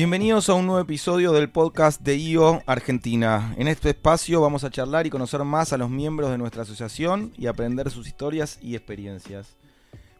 [0.00, 3.54] Bienvenidos a un nuevo episodio del podcast de IO Argentina.
[3.58, 7.34] En este espacio vamos a charlar y conocer más a los miembros de nuestra asociación
[7.36, 9.58] y aprender sus historias y experiencias.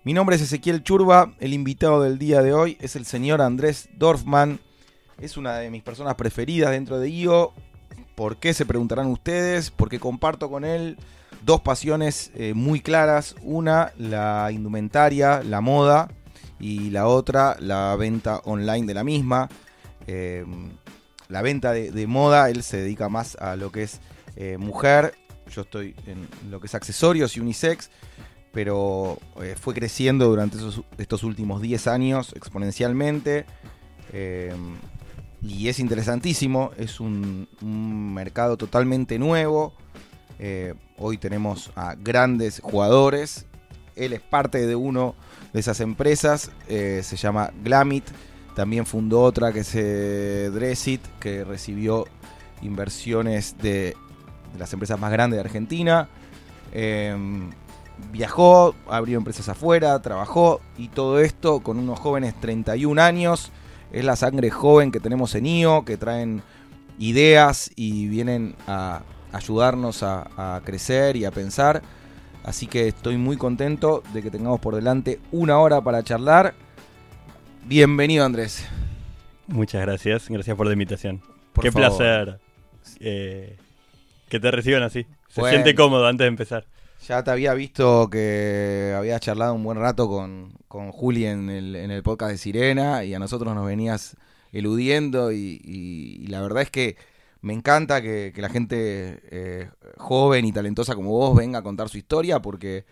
[0.04, 3.88] Mi nombre es Ezequiel Churba, el invitado del día de hoy es el señor Andrés
[3.94, 4.60] Dorfman.
[5.18, 7.54] Es una de mis personas preferidas dentro de IO.
[8.16, 8.52] ¿Por qué?
[8.52, 9.70] Se preguntarán ustedes.
[9.70, 10.98] Porque comparto con él
[11.40, 13.34] dos pasiones eh, muy claras.
[13.40, 16.10] Una, la indumentaria, la moda
[16.58, 19.48] y la otra, la venta online de la misma.
[20.12, 20.44] Eh,
[21.28, 24.00] la venta de, moda, él se dedica más a lo que es
[24.34, 25.14] eh, mujer,
[25.48, 27.90] yo estoy en lo que es accesorios y unisex,
[28.52, 30.58] pero eh, fue creciendo durante
[30.98, 33.46] estos últimos 10 años exponencialmente.
[35.40, 37.46] y es interesantísimo, es un,
[38.12, 39.74] mercado totalmente nuevo.
[40.98, 43.46] hoy tenemos a grandes jugadores.
[43.94, 45.14] Él es parte de uno
[45.52, 46.50] de esas empresas.
[46.68, 48.04] Eh, se llama Glamit.
[48.54, 52.06] También fundó otra que es eh, Dressit, que recibió
[52.62, 53.96] inversiones de,
[54.58, 56.08] las empresas más grandes de Argentina.
[56.72, 57.50] Em,
[58.12, 63.52] viajó, abrió empresas afuera, trabajó y todo esto con unos jóvenes 31 años.
[63.92, 66.42] Es la sangre joven que tenemos en IO, que traen
[66.98, 71.82] ideas y vienen a ayudarnos a crecer y a pensar.
[72.44, 76.54] Así que estoy muy contento de que tengamos por delante una hora para charlar.
[77.70, 78.66] Bienvenido Andrés.
[79.46, 81.22] Muchas gracias, gracias por la invitación.
[81.62, 82.40] Qué placer
[82.98, 83.56] eh,
[84.28, 85.06] que te reciban así.
[85.28, 86.66] Se siente cómodo antes de empezar.
[87.06, 90.52] Ya te había visto que habías charlado un buen rato con,
[90.90, 94.16] Juli en el, en el podcast de Sirena y a nosotros nos venías
[94.50, 96.96] eludiendo y la verdad es que
[97.42, 101.98] me encanta que, la gente eh, joven y talentosa como vos venga a contar su
[101.98, 102.84] historia porque,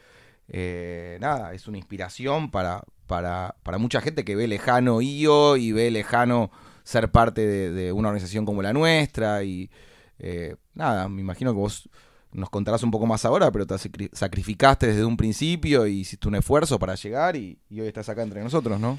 [0.49, 5.73] eh, nada, es una inspiración para, para, para, mucha gente que ve lejano IO y
[5.73, 6.51] ve lejano
[6.85, 9.71] ser parte de, una organización como la nuestra y,
[10.19, 11.89] eh, nada, me imagino que vos
[12.33, 13.77] nos contarás un poco más ahora, pero te
[14.13, 18.23] sacrificaste desde un principio y hiciste un esfuerzo para llegar y, y hoy estás acá
[18.23, 18.99] entre nosotros, ¿no?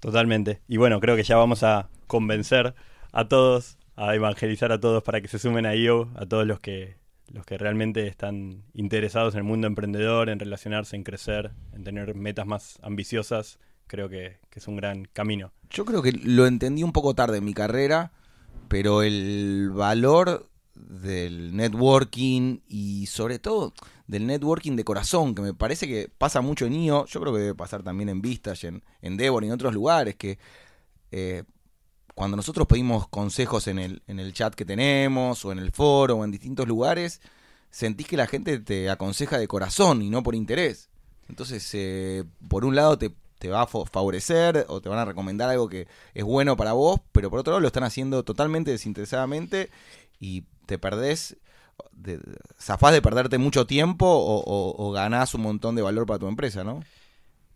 [0.00, 0.60] Totalmente.
[0.68, 2.74] Y bueno, creo que ya vamos a convencer
[3.12, 6.60] a todos a evangelizar a todos para que se sumen a IO, a todos los
[6.60, 6.96] que,
[7.32, 12.14] los que realmente están interesados en el mundo emprendedor, en relacionarse, en crecer, en tener
[12.14, 13.58] metas más ambiciosas.
[13.86, 15.52] Creo que, es un gran camino.
[15.70, 18.12] Yo creo que lo entendí un poco tarde en mi carrera,
[18.68, 23.72] pero el valor del networking y sobre todo
[24.06, 27.40] del networking de corazón, que me parece que pasa mucho en IO, yo creo que
[27.40, 30.38] debe pasar también en Vistage, en, en Devon y en otros lugares, que
[31.10, 31.44] eh,
[32.22, 36.18] cuando nosotros pedimos consejos en el, en el chat que tenemos, o en el foro,
[36.18, 37.20] o en distintos lugares,
[37.68, 40.88] sentís que la gente te aconseja de corazón y no por interés.
[41.28, 43.12] Entonces, eh, por un lado te,
[43.48, 47.28] va a favorecer o te van a recomendar algo que es bueno para vos, pero
[47.28, 49.70] por otro lado lo están haciendo totalmente desinteresadamente
[50.20, 51.36] y te perdés,
[51.90, 52.20] de,
[52.56, 56.62] zafás de perderte mucho tiempo o, o ganás un montón de valor para tu empresa,
[56.62, 56.84] ¿no?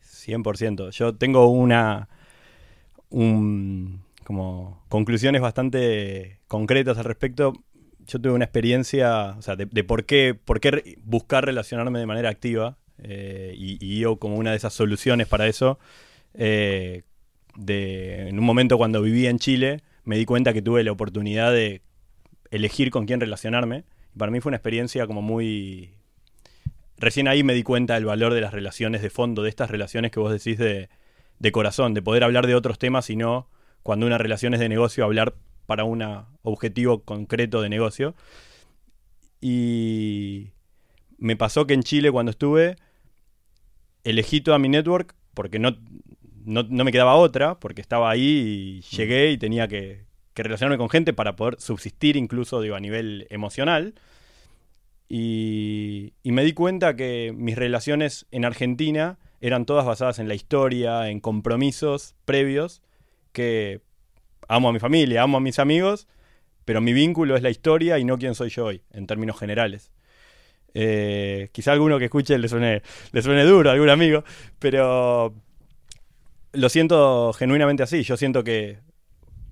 [0.03, 0.91] 100%.
[0.91, 2.09] Yo tengo una...
[3.11, 7.53] Un, como conclusiones bastante concretas al respecto.
[8.09, 12.29] Yo tuve una experiencia, o sea, de, por, qué, por qué buscar relacionarme de manera
[12.29, 15.79] activa eh, y, yo como una de esas soluciones para eso.
[16.35, 17.05] Eh,
[17.57, 21.53] de, en un momento cuando vivía en Chile, me di cuenta que tuve la oportunidad
[21.53, 21.83] de
[22.51, 23.85] elegir con quién relacionarme.
[24.19, 25.95] Para mí fue una experiencia como muy...
[26.99, 30.11] Recién ahí me di cuenta del valor de las relaciones de fondo, de estas relaciones
[30.11, 30.89] que vos decís de,
[31.39, 33.47] de corazón, de poder hablar de otros temas y no
[33.83, 35.35] cuando una relación es de negocio, hablar
[35.67, 36.03] para un
[36.43, 38.15] objetivo concreto de negocio.
[39.41, 40.53] Y
[41.19, 42.77] me pasó que en Chile cuando estuve,
[44.05, 45.77] elegí toda mi network porque no,
[46.45, 51.15] no, me quedaba otra, porque estaba ahí y llegué y tenía que, relacionarme con gente
[51.15, 53.95] para poder subsistir incluso digo, a nivel emocional.
[55.09, 60.35] Y, y, me di cuenta que mis relaciones en Argentina eran todas basadas en la
[60.35, 62.83] historia, en compromisos previos
[63.37, 63.83] que
[64.49, 66.09] amo a mi familia, amo a mis amigos,
[66.65, 69.93] pero mi vínculo es la historia y no quién soy yo hoy, en términos generales.
[70.73, 74.25] Eh, quizá alguno que escuche le suene, le suene duro, algún amigo,
[74.59, 75.35] pero
[76.53, 78.03] lo siento genuinamente así.
[78.05, 78.79] Yo siento que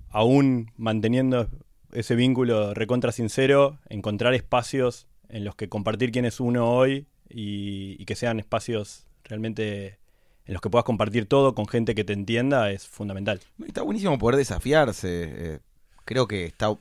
[0.08, 1.50] aún manteniendo
[1.92, 8.02] ese vínculo recontra sincero, encontrar espacios en los que compartir quién es uno hoy y
[8.06, 9.98] que sean espacios realmente
[10.46, 13.40] en los que puedas compartir todo con gente que te entienda es fundamental.
[13.66, 15.08] Está buenísimo poder desafiarse.
[15.10, 15.58] Eh,
[16.04, 16.76] creo que está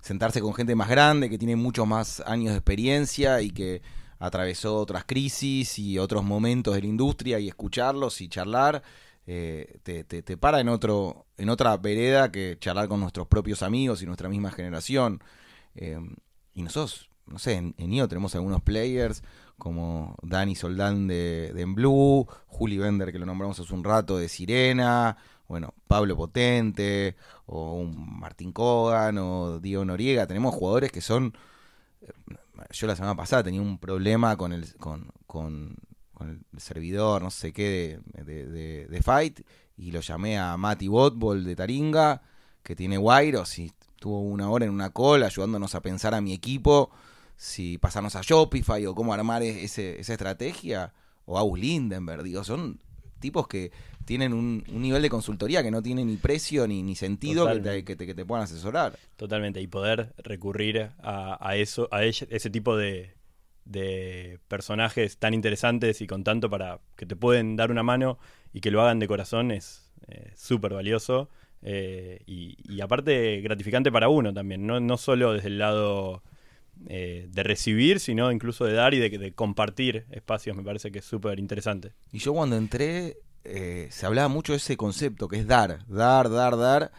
[0.00, 3.82] sentarse con gente más grande, que tiene muchos más años de experiencia y que
[4.18, 8.82] atravesó otras crisis y otros momentos de la industria y escucharlos y charlar.
[9.26, 13.62] eh, te, te, te para en otro en otra vereda que charlar con nuestros propios
[13.62, 15.22] amigos y nuestra misma generación.
[15.74, 15.98] Eh,
[16.54, 19.22] y nosotros, no sé, en, en IO tenemos algunos players
[19.60, 24.18] como Dani Soldán de, de En Blue, Juli Bender, que lo nombramos hace un rato,
[24.18, 25.16] de Sirena,
[25.46, 27.14] bueno, Pablo Potente,
[27.46, 30.26] o un Martín Cogan, o Diego Noriega.
[30.26, 31.34] Tenemos jugadores que son.
[32.02, 32.12] eh,
[32.72, 35.76] Yo la semana pasada tenía un problema con el, con, con,
[36.12, 39.40] con el servidor, no sé qué, de, de, Fight,
[39.76, 42.22] y lo llamé a Mati Botbol de Taringa,
[42.62, 46.32] que tiene Wairos, y estuvo una hora en una call ayudándonos a pensar a mi
[46.32, 46.90] equipo
[47.40, 50.92] si pasarnos a Shopify o cómo armar ese, esa estrategia,
[51.24, 52.78] o a Aus Lindenberg, digo, son
[53.18, 53.72] tipos que
[54.04, 57.60] tienen un, un nivel de consultoría que no tiene ni precio ni, ni sentido que
[57.60, 58.98] te, que, te, que te puedan asesorar.
[59.16, 63.14] Totalmente, y poder recurrir a, a eso, a ese tipo de,
[63.64, 68.18] de personajes tan interesantes y con tanto para que te pueden dar una mano
[68.52, 71.30] y que lo hagan de corazón es eh, súper valioso
[71.62, 76.22] eh, y, y aparte gratificante para uno también, no, no solo desde el lado
[76.86, 81.00] eh, de recibir, sino incluso de dar y de, de compartir espacios, me parece que
[81.00, 81.92] es súper interesante.
[82.12, 86.30] Y yo cuando entré, eh, se hablaba mucho de ese concepto que es dar, dar,
[86.30, 86.92] dar, dar.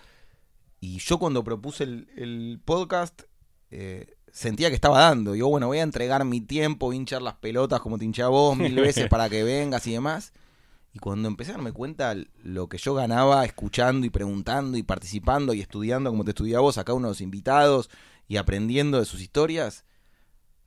[0.79, 3.23] Y yo cuando propuse el, el podcast,
[3.71, 5.35] eh, sentía que estaba dando.
[5.35, 8.57] Yo, bueno, voy a entregar mi tiempo, hinchar las pelotas como te hinché a vos
[8.57, 10.33] mil veces para que vengas y demás.
[10.93, 15.53] Y cuando empecé a darme cuenta lo que yo ganaba escuchando y preguntando y participando
[15.53, 17.89] y estudiando como te estudié a vos, acá uno de los invitados
[18.31, 19.83] y aprendiendo de sus historias,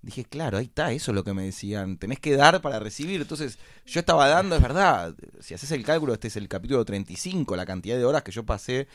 [0.03, 3.23] dije, claro, ahí está, eso es lo que me decían, tenés que dar para recibir.
[3.23, 7.57] Entonces, yo estaba dando, es verdad, si haces el cálculo, este es el capítulo 35,
[7.57, 8.87] la cantidad de horas que yo pasé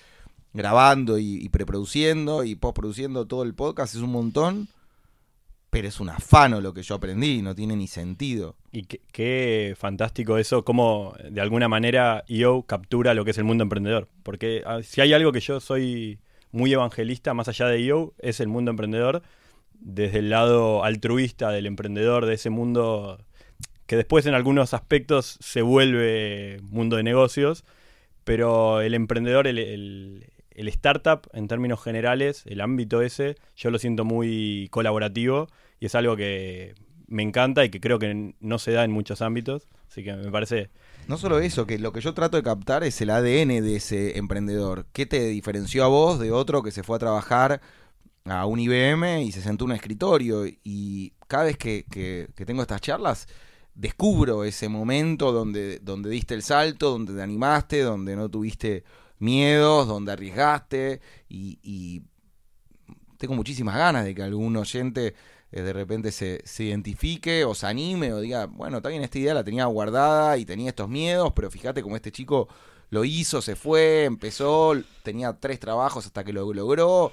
[0.54, 4.68] grabando y, preproduciendo y postproduciendo todo el podcast es un montón,
[5.72, 8.56] pero es un afano lo que yo aprendí, no tiene ni sentido.
[8.72, 13.46] Y qué, qué fantástico eso, cómo de alguna manera IO captura lo que es el
[13.46, 14.10] mundo emprendedor.
[14.22, 16.20] Porque ah, si hay algo que yo soy
[16.52, 19.22] muy evangelista, más allá de IO, es el mundo emprendedor,
[19.80, 23.20] desde el lado altruista del emprendedor, de ese mundo
[23.86, 27.66] que después en algunos aspectos se vuelve mundo de negocios,
[28.24, 33.80] pero el emprendedor, el, el- el startup en términos generales, el ámbito ese, yo lo
[33.80, 35.48] siento muy colaborativo
[35.80, 36.76] y es algo que
[37.08, 40.30] me encanta y que creo que no se da en muchos ámbitos, así que me
[40.32, 40.70] parece
[41.10, 44.20] No solo eso, que lo que yo trato de captar es el ADN de ese
[44.20, 44.86] emprendedor.
[44.94, 47.62] ¿Qué te diferenció a vos de otro que se fue a trabajar
[48.26, 50.46] a un IBM y se sentó en un escritorio?
[50.64, 53.28] Y cada vez que, que- que tengo estas charlas,
[53.74, 58.84] descubro ese momento donde, donde diste el salto, donde te animaste, donde no tuviste
[59.18, 62.04] miedos, donde arriesgaste y, y
[63.18, 65.16] tengo muchísimas ganas de que algún oyente
[65.52, 69.34] eh, de repente se, se identifique o se anime o diga, bueno, bien, esta idea
[69.34, 72.48] la tenía guardada y tenía estos miedos, pero fíjate cómo este chico
[72.90, 74.74] lo hizo, se fue, empezó,
[75.04, 77.12] tenía tres trabajos hasta que lo logró,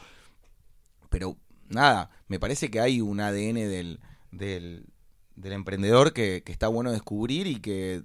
[1.11, 1.37] pero
[1.69, 4.01] nada, me parece que hay un ADN del,
[4.31, 4.87] del,
[5.35, 8.03] del emprendedor que, que está bueno descubrir y que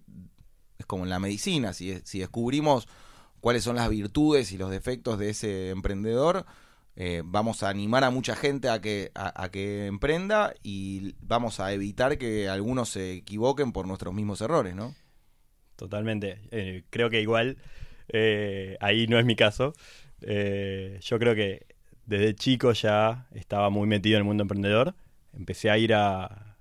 [0.77, 2.87] es como en la medicina, si, si descubrimos
[3.39, 6.45] cuáles son las virtudes y los defectos de ese emprendedor,
[6.95, 11.71] eh, vamos a animar a mucha gente a que, a, que emprenda y vamos a
[11.73, 14.95] evitar que algunos se equivoquen por nuestros mismos errores, ¿no?
[15.75, 16.37] totalmente.
[16.51, 17.57] Eh, creo que igual
[18.09, 19.73] eh, ahí no es mi caso.
[20.19, 21.65] Yo creo que
[22.05, 24.93] desde chico ya estaba muy metido en el mundo emprendedor.
[25.33, 26.57] Empecé a ir a...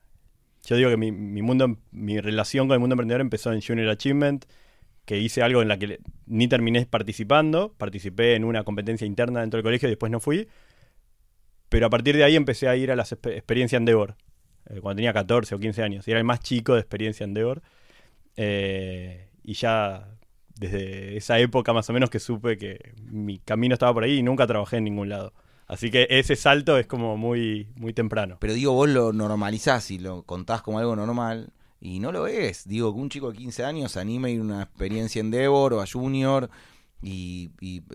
[0.65, 3.89] Yo digo que mi, mi mundo, mi relación con el mundo emprendedor empezó en Junior
[3.91, 4.47] Achievement,
[5.11, 7.75] que hice algo en la que ni terminé participando.
[7.77, 10.47] Participé en una competencia interna dentro del colegio y después no fui.
[11.69, 14.15] Pero a partir de ahí empecé a ir a las exper- experiencia Endeavor,
[14.67, 16.07] eh, cuando tenía 14 o 15 años.
[16.07, 17.61] Y era el más chico de experiencia Endeavor.
[18.37, 20.07] Eh, y ya
[20.55, 24.23] desde esa época más o menos que supe que mi camino estaba por ahí y
[24.23, 25.33] nunca trabajé en ningún lado.
[25.67, 28.37] Así que ese salto es como muy, muy temprano.
[28.39, 32.67] Pero digo, vos lo normalizás y lo contás como algo normal y no lo es.
[32.69, 35.75] Digo, que un chico de 15 años anime a ir a una experiencia en Endeavor
[35.75, 36.51] o a Junior
[37.03, 37.51] y,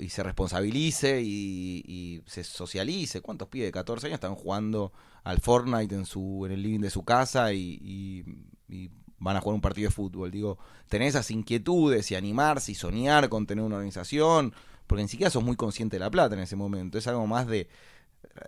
[0.10, 3.22] se responsabilice y, se socialice.
[3.22, 4.92] ¿Cuántos pibes de 14 años están jugando
[5.24, 8.24] al Fortnite en su en el living de su casa y
[9.20, 10.32] van a jugar un partido de fútbol?
[10.32, 10.58] Digo,
[10.90, 14.54] tener esas inquietudes y animarse y soñar con tener una organización,
[14.88, 16.98] porque ni siquiera sos muy consciente de la plata en ese momento.
[16.98, 17.70] Es algo más de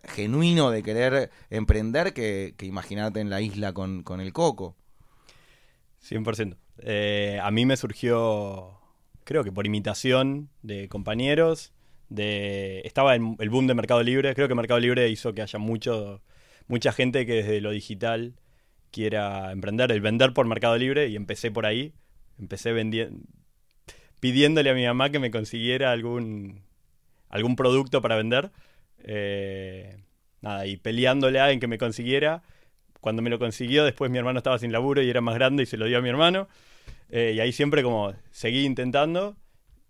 [0.03, 4.75] genuino de querer emprender que, que imaginarte en la isla con, con el coco.
[6.01, 6.57] 100%.
[6.79, 8.79] Eh, a mí me surgió,
[9.23, 11.73] creo que por imitación de compañeros,
[12.09, 14.33] de estaba en el boom de Mercado Libre.
[14.35, 16.21] Creo que Mercado Libre hizo que haya mucho,
[16.67, 18.35] mucha gente que desde lo digital
[18.91, 21.93] quiera emprender, el vender por Mercado Libre y empecé por ahí.
[22.39, 23.19] Empecé vendiendo,
[24.19, 26.61] pidiéndole a mi mamá que me consiguiera algún,
[27.29, 28.51] algún producto para vender.
[28.99, 29.97] Eh,
[30.41, 32.43] nada, y peleándole a alguien que me consiguiera.
[33.01, 35.65] Cuando me lo consiguió, después mi hermano estaba sin laburo y era más grande y
[35.65, 36.47] se lo dio a mi hermano.
[37.09, 39.37] Eh, y ahí siempre como seguí intentando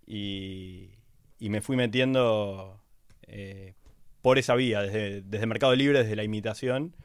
[0.06, 0.92] y,
[1.40, 2.82] y me fui metiendo
[3.28, 3.74] eh,
[4.22, 6.96] por esa vía, desde, desde Mercado Libre, desde la imitación.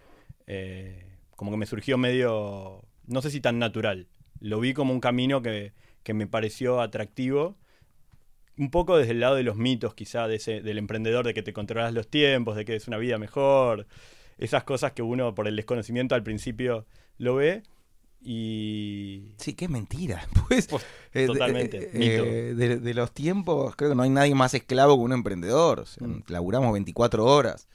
[0.46, 1.06] Eh,
[1.36, 4.08] como que me surgió medio, no sé si tan natural.
[4.40, 7.56] Lo vi como un camino que, que me pareció atractivo
[8.58, 11.42] un poco desde el lado de los mitos, quizá, de ese, del emprendedor, de que
[11.42, 13.86] te controlas los tiempos, de que es una vida mejor,
[14.44, 16.86] esas cosas que uno por el desconocimiento al principio
[17.18, 17.62] lo ve.
[18.24, 19.34] Y.
[19.38, 20.26] Sí, qué mentira.
[20.48, 22.24] Pues, Pues, eh, totalmente, de, mito.
[22.24, 25.80] eh, de- de los tiempos, creo que no hay nadie más esclavo que un emprendedor.
[25.80, 26.22] O sea, Mm.
[26.28, 27.68] Laburamos 24 horas.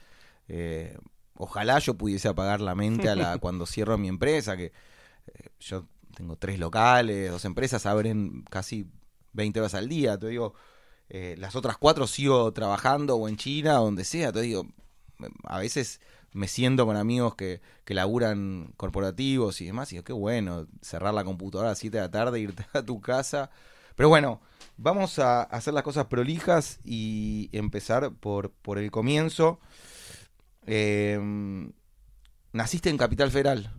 [0.48, 0.96] Eh,
[1.34, 5.86] ojalá yo pudiese apagar la mente a la, cuando cierro mi empresa, que eh, yo
[6.16, 8.86] tengo tres locales, dos empresas, abren casi
[9.32, 10.16] 20 horas al día.
[10.18, 10.54] Te digo,
[11.08, 14.32] eh, las otras cuatro sigo trabajando o en China, o donde sea.
[14.32, 14.66] Te digo,
[15.44, 16.00] a veces
[16.32, 21.14] me siento con amigos que, que laburan corporativos y demás, y digo, qué bueno, cerrar
[21.14, 23.50] la computadora a las 7 de la tarde, irte a tu casa.
[23.96, 24.40] Pero bueno,
[24.76, 29.58] vamos a hacer las cosas prolijas y empezar por, por el comienzo.
[30.66, 31.18] Eh,
[32.52, 33.70] naciste en Capital Federal,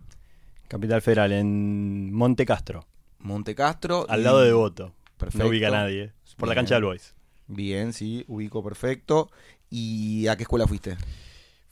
[0.68, 2.86] Capital Federal, en Monte Castro,
[3.18, 4.06] Monte Castro.
[4.08, 4.92] al y- lado de Voto.
[5.16, 5.44] Perfecto.
[5.44, 6.12] No ubica a nadie.
[6.36, 7.14] Por la cancha del Boys.
[7.46, 9.30] Bien, sí, ubico perfecto.
[9.68, 10.96] ¿Y a qué escuela fuiste?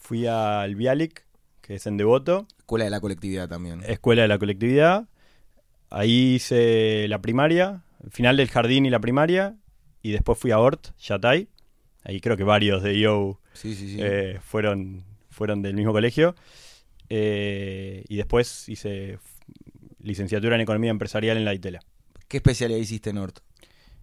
[0.09, 1.27] Fui al Bialik,
[1.61, 3.83] que es en Devoto, Escuela de la colectividad también.
[3.87, 5.07] escuela de la colectividad.
[5.91, 9.55] Ahí hice la primaria, el final del jardín y la primaria.
[10.01, 11.49] Y después fui a Ort, Yatay.
[12.05, 13.99] Ahí creo que varios de Yo Sí, sí, sí.
[14.01, 16.35] eh, fueron, fueron del mismo colegio.
[17.11, 19.19] Eh, y después hice
[19.99, 21.81] licenciatura en Economía Empresarial en la ITELA.
[22.29, 23.41] ¿Qué especialidad hiciste en Ort?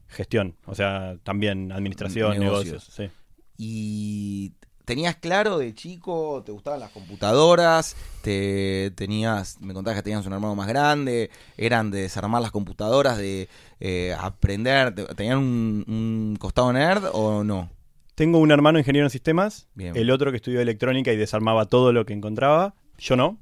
[0.08, 2.66] Gestión, o sea, también administración, Negocios.
[2.66, 2.94] negocios.
[2.94, 3.10] sí.
[3.58, 4.54] ¿Y
[4.86, 7.96] tenías claro de chico, te gustaban las computadoras?
[8.22, 13.18] Te tenías, me contabas que tenías un hermano más grande, eran de desarmar las computadoras,
[13.18, 13.50] de
[13.80, 17.70] eh, aprender, te- ¿tenían un, un costado nerd o no?
[18.16, 19.96] Tengo un hermano ingeniero en sistemas, Bien.
[19.98, 22.74] el otro que estudió electrónica y desarmaba todo lo que encontraba.
[22.98, 23.38] Yo no.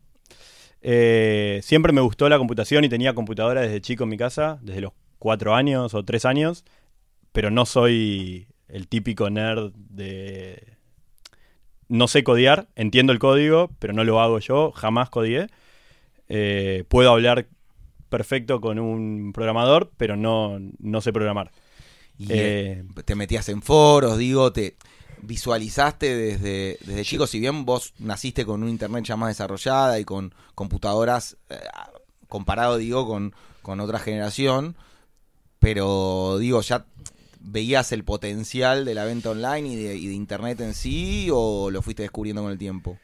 [0.81, 4.81] Eh, siempre me gustó la computación y tenía computadora desde chico en mi casa, desde
[4.81, 6.65] los cuatro años o tres años,
[7.31, 10.72] pero no soy el típico nerd de...
[11.89, 15.47] No sé codear, entiendo el código, pero no lo hago yo, jamás codié.
[16.29, 17.47] Eh, puedo hablar
[18.09, 21.51] perfecto con un programador, pero no, no sé programar.
[22.17, 24.75] Y Eh, eh, te metías en foros, digo, te
[25.21, 30.05] visualizaste desde, desde chico, si bien vos naciste con un internet ya más desarrollada y
[30.05, 31.55] con computadoras, eh,
[32.27, 34.75] comparado, digo, con, con otra generación,
[35.59, 36.85] pero digo, ya
[37.43, 42.03] veías el potencial de la venta online y de, internet en sí, o lo fuiste
[42.03, 42.97] descubriendo con el tiempo?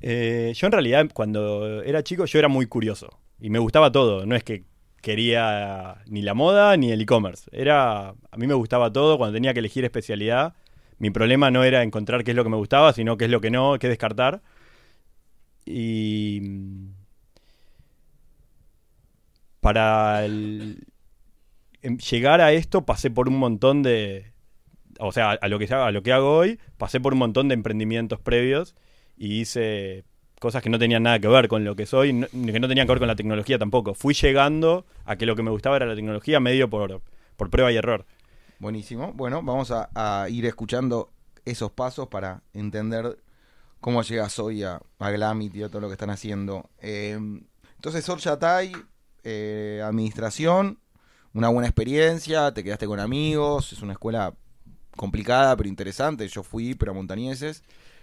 [0.00, 4.26] Eh, yo en realidad cuando era chico yo era muy curioso y me gustaba todo,
[4.26, 4.64] no es que
[5.00, 9.52] quería ni la moda ni el e-commerce, era a mí me gustaba todo, cuando tenía
[9.54, 10.54] que elegir especialidad,
[10.98, 13.40] mi problema no era encontrar qué es lo que me gustaba, sino qué es lo
[13.40, 14.42] que no, qué descartar.
[15.66, 16.88] Y mm,
[19.60, 20.86] para el-
[22.10, 24.32] llegar a esto pasé por un montón de
[24.98, 27.54] o sea, a lo que a lo que hago hoy, pasé por un montón de
[27.54, 28.74] emprendimientos previos
[29.16, 30.04] y hice
[30.40, 32.86] cosas que no tenían nada que ver con lo que soy, no- que no tenían
[32.86, 33.94] que ver con la tecnología tampoco.
[33.94, 37.00] Fui llegando a que lo que me gustaba era la tecnología medio por,
[37.36, 38.04] por prueba y error.
[38.58, 39.12] Buenísimo.
[39.14, 41.10] Bueno, vamos a, ir escuchando
[41.44, 43.18] esos pasos para entender
[43.80, 46.70] cómo llegas hoy a, a Glamit y a todo lo que están haciendo.
[46.80, 47.18] Eh,
[47.76, 48.72] entonces, Orchatay,
[49.24, 50.78] eh, administración,
[51.34, 54.32] una buena experiencia, te quedaste con amigos, es una escuela
[54.96, 56.26] complicada pero interesante.
[56.28, 57.62] Yo fui, pero a Montañeses.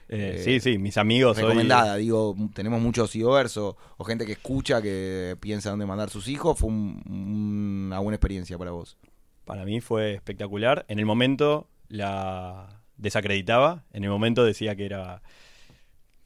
[0.10, 4.26] Eh, Eh, sí, sí, mis amigos hoy- Recomendada, digo, tenemos muchos IOVers o, o gente
[4.26, 6.60] que escucha, que piensa dónde mandar sus hijos.
[6.60, 8.98] Fue un- un- una buena experiencia para vos.
[9.46, 10.86] Para mí fue espectacular.
[10.90, 13.84] En el momento la desacreditaba.
[13.94, 15.22] En el momento decía que era.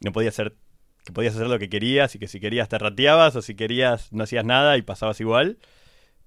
[0.01, 0.55] No podía ser.
[1.05, 4.11] Que podías hacer lo que querías y que si querías te rateabas o si querías
[4.11, 5.59] no hacías nada y pasabas igual.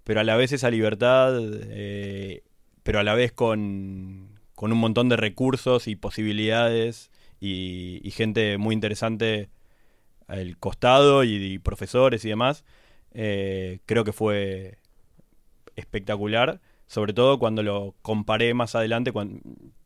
[0.09, 1.39] Pero a la vez esa libertad.
[1.39, 2.43] eh,
[2.83, 7.11] pero a la vez con, con un montón de recursos y posibilidades
[7.41, 9.51] y, y gente muy interesante
[10.27, 12.65] al costado y, profesores y demás.
[13.13, 14.79] eh, creo que fue
[15.77, 19.13] espectacular, sobre todo cuando lo comparé más adelante,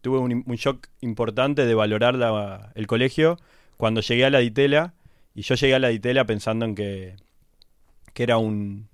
[0.02, 3.38] tuve un, shock importante de valorar el colegio
[3.76, 4.94] cuando llegué a la Ditela,
[5.34, 7.16] y yo llegué a la Ditela pensando en que,
[8.14, 8.88] que era un,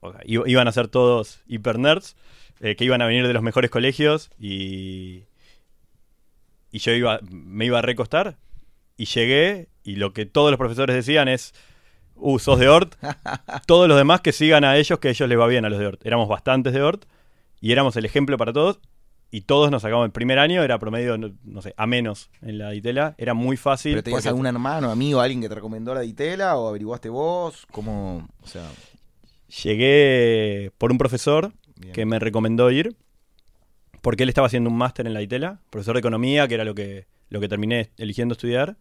[0.00, 2.16] o sea, i- iban a ser todos hiper nerds,
[2.60, 5.24] eh, que iban a venir de los mejores colegios y,
[6.70, 8.36] y yo iba, me iba a recostar
[8.96, 11.54] y llegué y lo que todos los profesores decían es,
[12.16, 12.94] uh, sos de Ort,
[13.66, 15.78] todos los demás que sigan a ellos, que a ellos les va bien a los
[15.78, 16.04] de Ort.
[16.04, 17.04] Éramos bastantes de Ort
[17.60, 18.80] y éramos el ejemplo para todos
[19.30, 22.58] y todos nos sacamos el primer año, era promedio, no, no sé, a menos en
[22.58, 23.92] la Ditela, era muy fácil.
[23.92, 27.66] ¿Pero tenías porque- algún hermano, amigo, alguien que te recomendó la Ditela o averiguaste vos?
[27.70, 28.26] ¿Cómo?
[28.42, 28.64] O sea,
[29.48, 31.92] Llegué por un profesor bien.
[31.92, 32.96] que me recomendó ir,
[34.02, 36.74] porque él estaba haciendo un máster en la ITELA, profesor de economía, que era lo
[36.74, 38.76] que, lo que terminé eligiendo estudiar.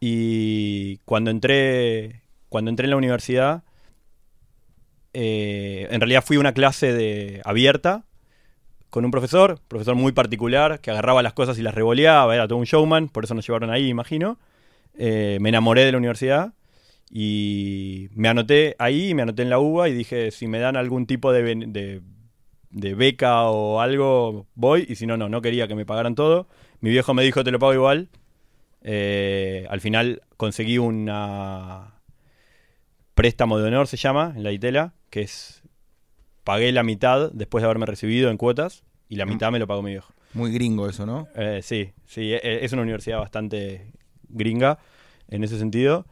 [0.00, 3.64] Y cuando entré, cuando entré en la universidad,
[5.12, 8.04] eh, en realidad fui a una clase de, abierta
[8.90, 12.58] con un profesor, profesor muy particular, que agarraba las cosas y las revoleaba, era todo
[12.58, 14.38] un showman, por eso nos llevaron ahí, imagino.
[14.96, 16.52] Eh, me enamoré de la universidad
[17.10, 21.06] y me anoté ahí, me anoté en la UBA y dije, si me dan algún
[21.06, 22.02] tipo de, de,
[22.70, 26.48] de beca o algo, voy, y si no, no, no quería que me pagaran todo.
[26.80, 28.08] Mi viejo me dijo, te lo pago igual.
[28.82, 31.94] Eh, al final conseguí una
[33.14, 35.62] préstamo de honor, se llama, en la ITELA, que es,
[36.44, 39.28] pagué la mitad después de haberme recibido en cuotas y la Mm.
[39.30, 40.12] mitad me lo pagó mi viejo.
[40.34, 41.26] Muy gringo eso, ¿no?
[41.34, 43.92] Eh, sí, sí, e- es una universidad bastante
[44.28, 44.78] gringa
[45.28, 46.06] en ese sentido.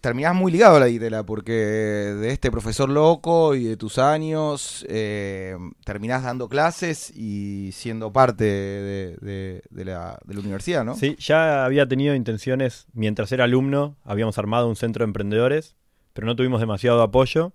[0.00, 4.86] Terminás muy ligado a la Ditela porque de este profesor loco y de tus años
[4.88, 10.94] eh, terminás dando clases y siendo parte de, la, de la universidad, ¿no?
[10.94, 15.76] Sí, ya había tenido intenciones, mientras era alumno, habíamos armado un centro de emprendedores,
[16.14, 17.52] pero no tuvimos demasiado apoyo.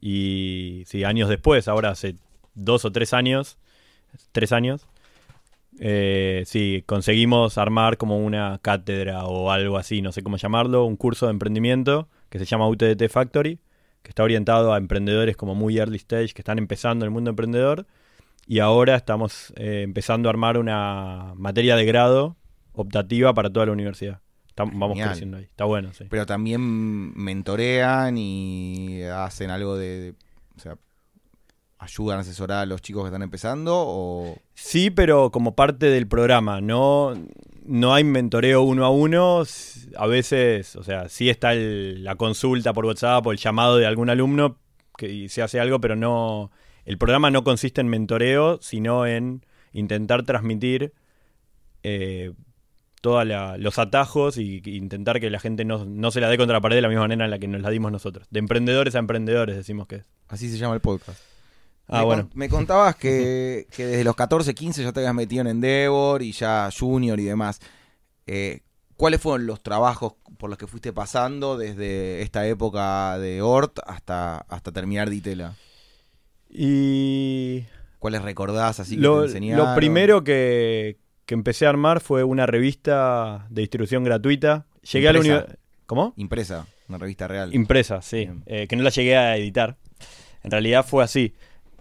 [0.00, 2.16] Y sí, años después, ahora hace
[2.54, 3.56] dos o tres años,
[4.32, 4.86] tres años,
[5.80, 10.96] eh, sí, conseguimos armar como una cátedra o algo así, no sé cómo llamarlo, un
[10.96, 13.58] curso de emprendimiento que se llama UTDT Factory,
[14.02, 17.30] que está orientado a emprendedores como muy early stage, que están empezando en el mundo
[17.30, 17.86] emprendedor.
[18.46, 22.36] Y ahora estamos eh, empezando a armar una materia de grado
[22.72, 24.20] optativa para toda la universidad.
[24.54, 25.44] Tam- vamos creciendo ahí.
[25.44, 26.04] Está bueno, sí.
[26.10, 26.60] Pero también
[27.16, 30.14] mentorean y hacen algo de, de-
[30.56, 30.76] o sea,
[31.84, 36.06] ayudan a asesorar a los chicos que están empezando o Sí, pero como parte del
[36.08, 37.14] programa, no,
[37.64, 39.42] no hay mentoreo uno a uno.
[39.96, 43.86] A veces, o sea, sí está el- la consulta por WhatsApp o el llamado de
[43.86, 44.58] algún alumno
[44.96, 46.50] que se hace algo, pero no.
[46.84, 50.92] El programa no consiste en mentoreo, sino en intentar transmitir
[51.82, 52.32] eh,
[53.00, 53.26] todos
[53.58, 56.60] los atajos y, y intentar que la gente no, no se la dé contra la
[56.62, 58.26] pared de la misma manera en la que nos la dimos nosotros.
[58.30, 60.04] De emprendedores a emprendedores, decimos que es.
[60.28, 61.20] así se llama el podcast.
[61.88, 62.28] Ah, me, bueno.
[62.28, 66.22] con- me contabas que, que desde los 14, 15 ya te habías metido en Endeavor
[66.22, 67.60] y ya Junior y demás.
[68.26, 68.60] Eh,
[68.96, 74.38] ¿Cuáles fueron los trabajos por los que fuiste pasando desde esta época de Ort hasta,
[74.38, 75.56] hasta terminar Ditela?
[76.48, 77.64] Y
[77.98, 79.66] ¿Cuáles recordás así que lo, te enseñaron?
[79.70, 84.66] lo primero que, que empecé a armar fue una revista de distribución gratuita.
[84.92, 85.58] Llegué a la universidad.
[85.86, 86.14] ¿Cómo?
[86.16, 87.52] Impresa, una revista real.
[87.54, 88.28] Impresa, sí.
[88.46, 89.76] Eh, que no la llegué a editar.
[90.44, 91.34] En realidad fue así.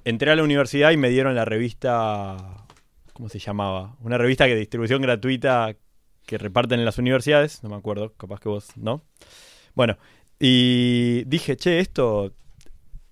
[0.06, 2.66] Entré a la universidad y me dieron la revista.
[3.14, 3.96] ¿Cómo se llamaba?
[4.02, 5.76] Una revista que de distribución gratuita
[6.26, 7.64] que reparten en las universidades.
[7.64, 9.04] No me acuerdo, capaz que vos no.
[9.76, 9.98] Bueno,
[10.40, 12.34] y dije, che, esto.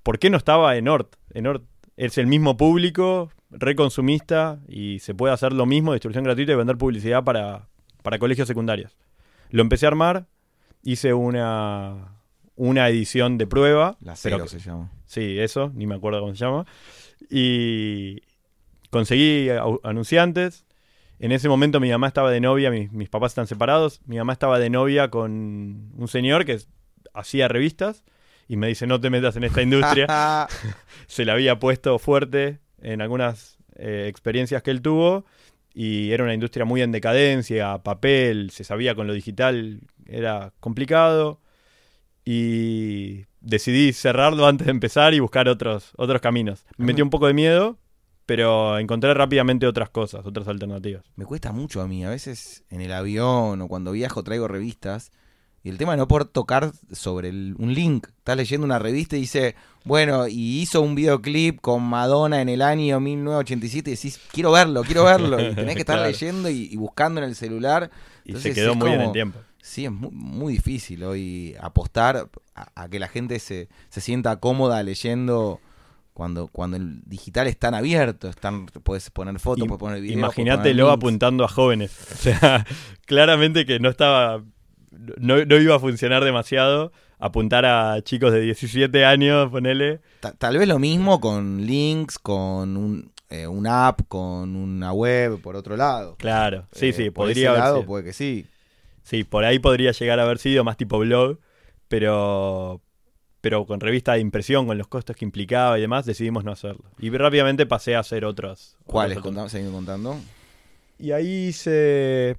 [0.03, 1.15] ¿Por qué no estaba en Ort?
[1.33, 1.63] En Ort
[1.95, 6.77] es el mismo público, reconsumista, y se puede hacer lo mismo, distribución gratuita y vender
[6.77, 7.67] publicidad para,
[8.01, 8.97] para colegios secundarios.
[9.51, 10.25] Lo empecé a armar,
[10.81, 12.17] hice una,
[12.55, 13.97] una edición de prueba.
[14.01, 14.91] La pero cero que- se llama.
[15.11, 16.65] Sí, eso, ni me acuerdo cómo se llama.
[17.29, 18.21] Y
[18.91, 19.49] conseguí
[19.83, 20.63] anunciantes.
[21.19, 23.99] En ese momento mi mamá estaba de novia, mis, mis papás están separados.
[24.05, 26.61] Mi mamá estaba de novia con un señor que
[27.13, 28.05] hacía revistas
[28.47, 30.07] y me dice, no te metas en esta industria.
[31.07, 35.25] Se la había puesto fuerte en algunas eh, experiencias que él tuvo
[35.73, 41.41] y era una industria muy en decadencia, papel, se sabía con lo digital, era complicado
[42.23, 46.63] y decidí cerrarlo antes de empezar y buscar otros, otros caminos.
[46.77, 47.77] Me metí un poco de miedo,
[48.25, 51.03] pero encontré rápidamente otras cosas, otras alternativas.
[51.15, 52.05] Me cuesta mucho a mí.
[52.05, 55.11] A veces en el avión o cuando viajo traigo revistas.
[55.63, 58.07] Y el tema de no poder tocar sobre el- un link.
[58.17, 59.53] Estás leyendo una revista y dice,
[59.85, 64.81] bueno, y hizo un videoclip con Madonna en el año 1987 y decís, quiero verlo,
[64.83, 65.39] quiero verlo.
[65.39, 66.09] Y tenés que estar Claro.
[66.11, 67.91] leyendo y, y buscando en el celular.
[68.25, 69.39] Y se quedó muy como- en tiempo.
[69.61, 72.27] Sí, es muy, muy difícil hoy apostar
[72.75, 75.59] a, a que la gente se, se sienta cómoda leyendo
[76.13, 78.27] cuando, cuando el digital es tan abierto.
[78.29, 80.17] Están, puedes poner fotos, puedes poner videos.
[80.19, 81.91] Imagínatelo apuntando a jóvenes.
[82.11, 82.65] O sea,
[83.05, 84.43] claramente que no estaba.
[85.17, 86.91] No, no iba a funcionar demasiado.
[87.17, 90.01] apuntar a chicos de 17 años, ponele.
[90.19, 95.39] Ta- tal vez lo mismo con links, con un, eh, una app, con una web,
[95.41, 96.15] por otro lado.
[96.17, 97.85] Claro, sí, Eh, sí, por podría ese haber lado sido.
[97.87, 98.45] puede que sí.
[99.03, 101.37] Sí, por ahí podría llegar a haber sido más tipo blog,
[101.91, 102.81] pero
[103.41, 106.83] pero con revista de impresión, con los costos que implicaba y demás, decidimos no hacerlo.
[106.99, 108.77] Y rápidamente pasé a hacer otros.
[108.85, 109.17] ¿Cuáles?
[109.49, 110.15] seguime contando.
[110.99, 112.37] Y ahí hice.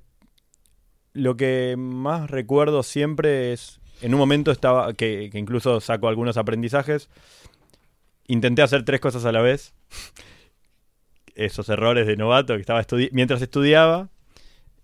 [1.12, 3.80] Lo que más recuerdo siempre es.
[4.00, 4.92] En un momento estaba.
[4.94, 7.10] Que, que incluso saco algunos aprendizajes.
[8.28, 9.74] Intenté hacer tres cosas a la vez.
[11.34, 14.08] Esos errores de novato que estaba estudi- Mientras estudiaba,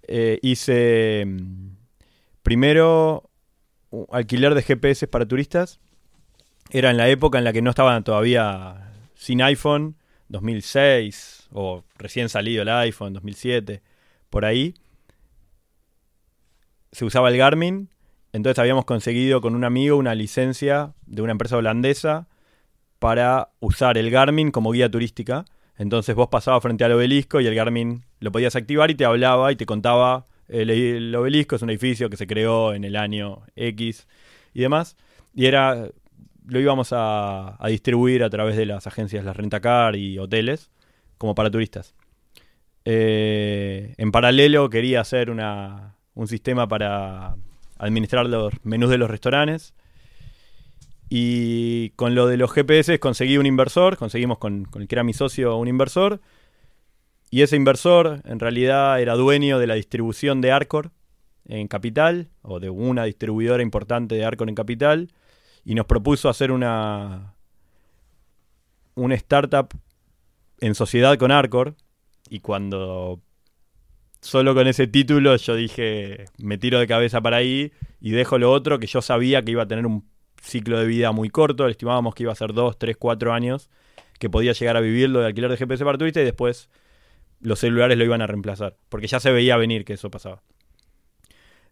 [0.09, 1.24] eh, hice.
[1.26, 1.68] mm,
[2.42, 3.27] Primero.
[4.11, 5.81] Alquiler de GPS para turistas.
[6.70, 9.96] Era en la época en la que no estaban todavía sin iPhone.
[10.29, 13.83] 2006 o recién salido el iPhone, 2007,
[14.31, 14.74] por ahí.
[16.92, 17.88] Se usaba el Garmin,
[18.33, 22.29] entonces habíamos conseguido con un amigo una licencia de una empresa holandesa
[22.98, 25.44] para usar el Garmin como guía turística.
[25.77, 29.53] Entonces vos pasabas frente al obelisco y el Garmin lo podías activar y te hablaba
[29.53, 33.42] y te contaba el, el obelisco es un edificio que se creó en el año
[33.56, 34.06] X
[34.54, 34.96] y demás.
[35.34, 35.90] Y era
[36.48, 40.70] lo íbamos a, a distribuir a través de las agencias, las rentacar y hoteles,
[41.18, 41.94] como para turistas.
[42.84, 47.37] Eh, en paralelo quería hacer una, un sistema para
[47.76, 49.74] administrar los menús de los restaurantes.
[51.11, 55.04] Y con lo de los GPS conseguí un inversor, conseguimos con, con el que era
[55.04, 56.20] mi socio un inversor.
[57.30, 60.90] Y ese inversor en realidad era dueño de la distribución de Arcor
[61.46, 65.08] en Capital, o de una distribuidora importante de Arcor en Capital
[65.64, 67.34] y nos propuso hacer una
[68.94, 69.68] una startup
[70.60, 71.74] en sociedad con Arcor.
[72.30, 73.20] Y cuando
[74.20, 78.50] solo con ese título yo dije me tiro de cabeza para ahí y dejo lo
[78.50, 80.08] otro que yo sabía que iba a tener un
[80.42, 83.70] ciclo de vida muy corto, estimábamos que iba a ser 2, 3, 4 años
[84.18, 86.68] que podía llegar a vivir lo de alquiler de GPS para turistas y después
[87.40, 90.42] los celulares lo iban a reemplazar, porque ya se veía venir que eso pasaba.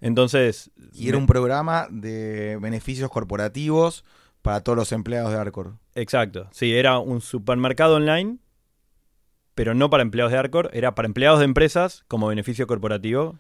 [0.00, 4.05] Entonces, Y era un programa de beneficios corporativos
[4.42, 5.79] para todos los empleados de Arcor.
[5.94, 8.38] Exacto, sí, era un supermercado online,
[9.55, 13.38] pero no para empleados de Arcor, era para empleados de empresas como beneficio corporativo.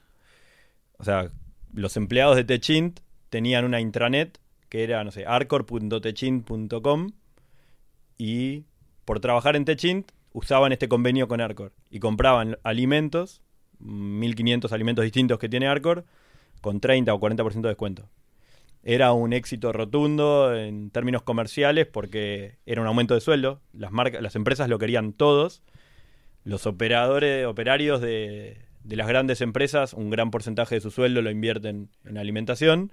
[0.98, 1.30] O sea,
[1.74, 7.10] los empleados de Techint tenían una intranet que era, no sé, arcor.techint.com
[8.18, 8.64] y
[9.04, 13.40] por trabajar en Techint usaban este convenio con Arcor y compraban alimentos,
[13.78, 16.04] 1500 alimentos distintos que tiene Arcor,
[16.60, 18.10] con 30 o 40% de descuento
[18.88, 23.60] era un éxito rotundo en términos comerciales porque era un aumento de sueldo.
[23.72, 25.64] Las, marcas, las empresas lo querían todos.
[26.44, 31.32] Los operadores, operarios de, de las grandes empresas, un gran porcentaje de su sueldo lo
[31.32, 32.92] invierten en alimentación.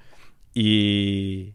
[0.55, 1.53] Y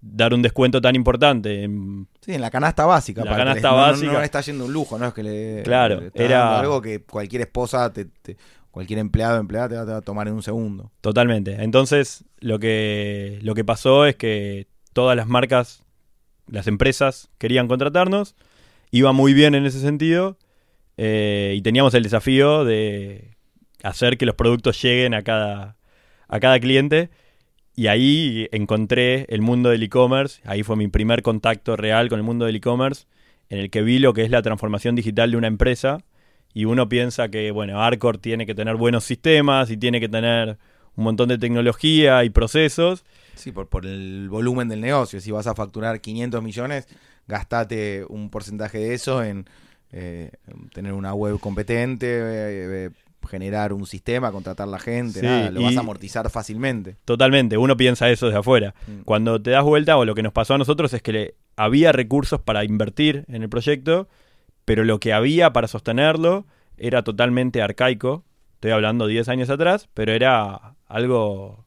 [0.00, 3.24] dar un descuento tan importante en Sí, en la canasta básica.
[3.24, 4.12] La canasta No- básica.
[4.12, 5.08] No, le está yendo un lujo, ¿no?
[5.08, 5.62] Es que le.
[5.62, 8.36] Claro, le era- algo que cualquier esposa, te- te-
[8.70, 10.90] cualquier empleado o empleada te va, te va a tomar en un segundo.
[11.00, 11.62] Totalmente.
[11.62, 15.82] Entonces, lo que, lo que pasó es que todas las marcas,
[16.46, 18.36] las empresas querían contratarnos,
[18.90, 20.36] iba muy bien en ese sentido,
[20.96, 23.36] eh, y teníamos el desafío de
[23.82, 25.76] hacer que los productos lleguen a cada,
[26.28, 27.10] a cada cliente.
[27.74, 32.24] Y ahí encontré el mundo del e-commerce, ahí fue mi primer contacto real con el
[32.24, 33.06] mundo del e-commerce,
[33.48, 35.98] en el que vi lo que es la transformación digital de una empresa.
[36.52, 40.58] Y uno piensa que, bueno, Arcor tiene que tener buenos sistemas y tiene que tener
[40.96, 43.04] un montón de tecnología y procesos.
[43.34, 45.20] Sí, por, por el volumen del negocio.
[45.20, 46.88] Si vas a facturar 500 millones,
[47.28, 49.46] gastate un porcentaje de eso en
[49.92, 50.30] eh,
[50.72, 52.90] tener una web competente, eh, eh,
[53.28, 56.96] generar un sistema, contratar la gente, Sí, nada, lo vas a amortizar fácilmente.
[57.04, 58.74] Totalmente, uno piensa eso desde afuera.
[58.86, 59.02] Mm.
[59.04, 61.92] Cuando te das vuelta, o lo que nos pasó a nosotros es que le- había
[61.92, 64.08] recursos para invertir en el proyecto,
[64.64, 68.24] pero lo que había para sostenerlo era totalmente arcaico.
[68.54, 71.64] Estoy hablando 10 años atrás, pero era algo...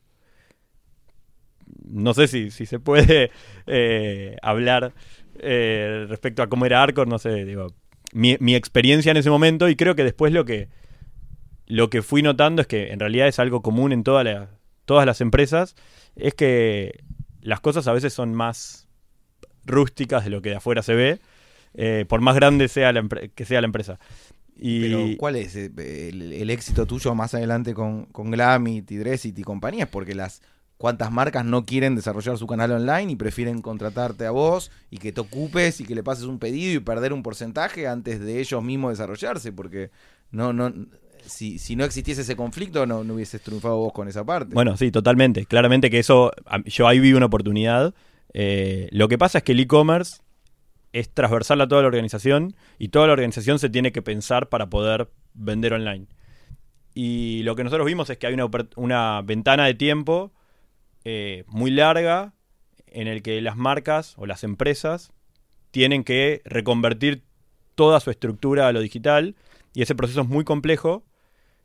[1.86, 3.32] No sé si, si se puede
[3.68, 4.94] eh, hablar
[5.40, 7.74] eh, respecto a cómo era Arcor, no sé, digo,
[8.14, 10.70] mi, mi experiencia en ese momento y creo que después lo que,
[11.68, 14.50] lo que fui notando es que en realidad es algo común en toda la-
[14.86, 15.76] todas las empresas,
[16.16, 17.04] es que
[17.42, 18.88] las cosas a veces son más
[19.66, 21.20] rústicas de lo que de afuera se ve,
[21.74, 24.00] eh, por más grande sea la que sea la empresa.
[24.56, 25.72] Y Pero, ¿cuál es eh,
[26.10, 29.90] el, el éxito tuyo más adelante con, con Glamit y Dressit y compañías?
[29.90, 30.42] Porque las
[30.78, 35.12] cuántas marcas no quieren desarrollar su canal online y prefieren contratarte a vos y que
[35.12, 38.62] te ocupes y que le pases un pedido y perder un porcentaje antes de ellos
[38.62, 39.92] mismos desarrollarse, porque
[40.32, 40.74] no, no,
[41.26, 44.54] si, si no existiese ese conflicto, no, no hubieses triunfado vos con esa parte.
[44.54, 45.46] Bueno, sí, totalmente.
[45.46, 46.32] Claramente que eso,
[46.66, 47.94] yo ahí vi una oportunidad.
[48.34, 50.22] Eh, lo que pasa es que el e-commerce
[50.92, 54.70] es transversal a toda la organización y toda la organización se tiene que pensar para
[54.70, 56.08] poder vender online.
[56.94, 60.32] Y lo que nosotros vimos es que hay una, una ventana de tiempo
[61.04, 62.34] eh, muy larga
[62.88, 65.12] en el que las marcas o las empresas
[65.72, 67.24] tienen que reconvertir
[67.74, 69.36] toda su estructura a lo digital
[69.74, 71.04] y ese proceso es muy complejo,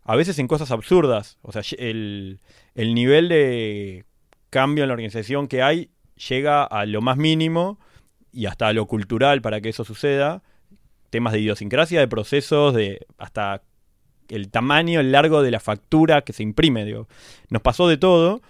[0.09, 1.37] a veces en cosas absurdas.
[1.43, 2.41] O sea, el,
[2.75, 4.07] el nivel de
[4.49, 7.79] cambio en la organización que hay llega a lo más mínimo
[8.33, 10.43] y hasta a lo cultural para que eso suceda.
[11.11, 13.61] Temas de idiosincrasia, de procesos, de hasta
[14.31, 16.87] el tamaño, el largo de la factura que se imprime.
[16.87, 17.07] Digo.
[17.51, 18.41] Nos pasó de todo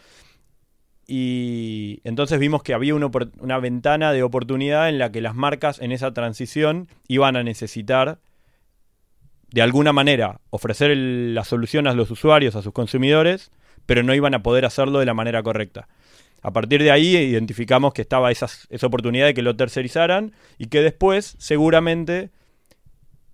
[1.09, 5.81] y entonces vimos que había una, una ventana de oportunidad en la que las marcas
[5.81, 8.21] en esa transición iban a necesitar
[9.51, 13.51] de alguna manera ofrecer el- la solución a los usuarios, a sus consumidores,
[13.87, 15.89] pero no iban a poder hacerlo de la manera correcta.
[16.43, 20.67] A partir de ahí identificamos que estaba esas- esa oportunidad de que lo tercerizaran y
[20.67, 22.31] que después seguramente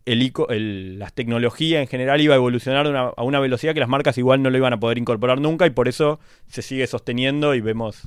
[0.06, 3.74] el ico- el- las tecnologías en general iba a evolucionar a una, a una velocidad
[3.74, 6.62] que las marcas igual no lo iban a poder incorporar nunca y por eso se
[6.62, 8.02] sigue sosteniendo y vemos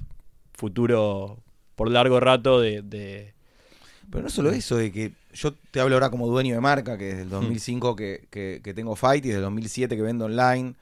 [0.53, 1.39] futuro
[1.75, 2.81] por largo rato de...
[2.81, 3.33] de-
[4.11, 7.05] Pero no solo eso, de que yo te hablo ahora como dueño de marca, que
[7.05, 10.73] desde el 2005 que, que, que tengo Fight y desde el 2007 que vendo online.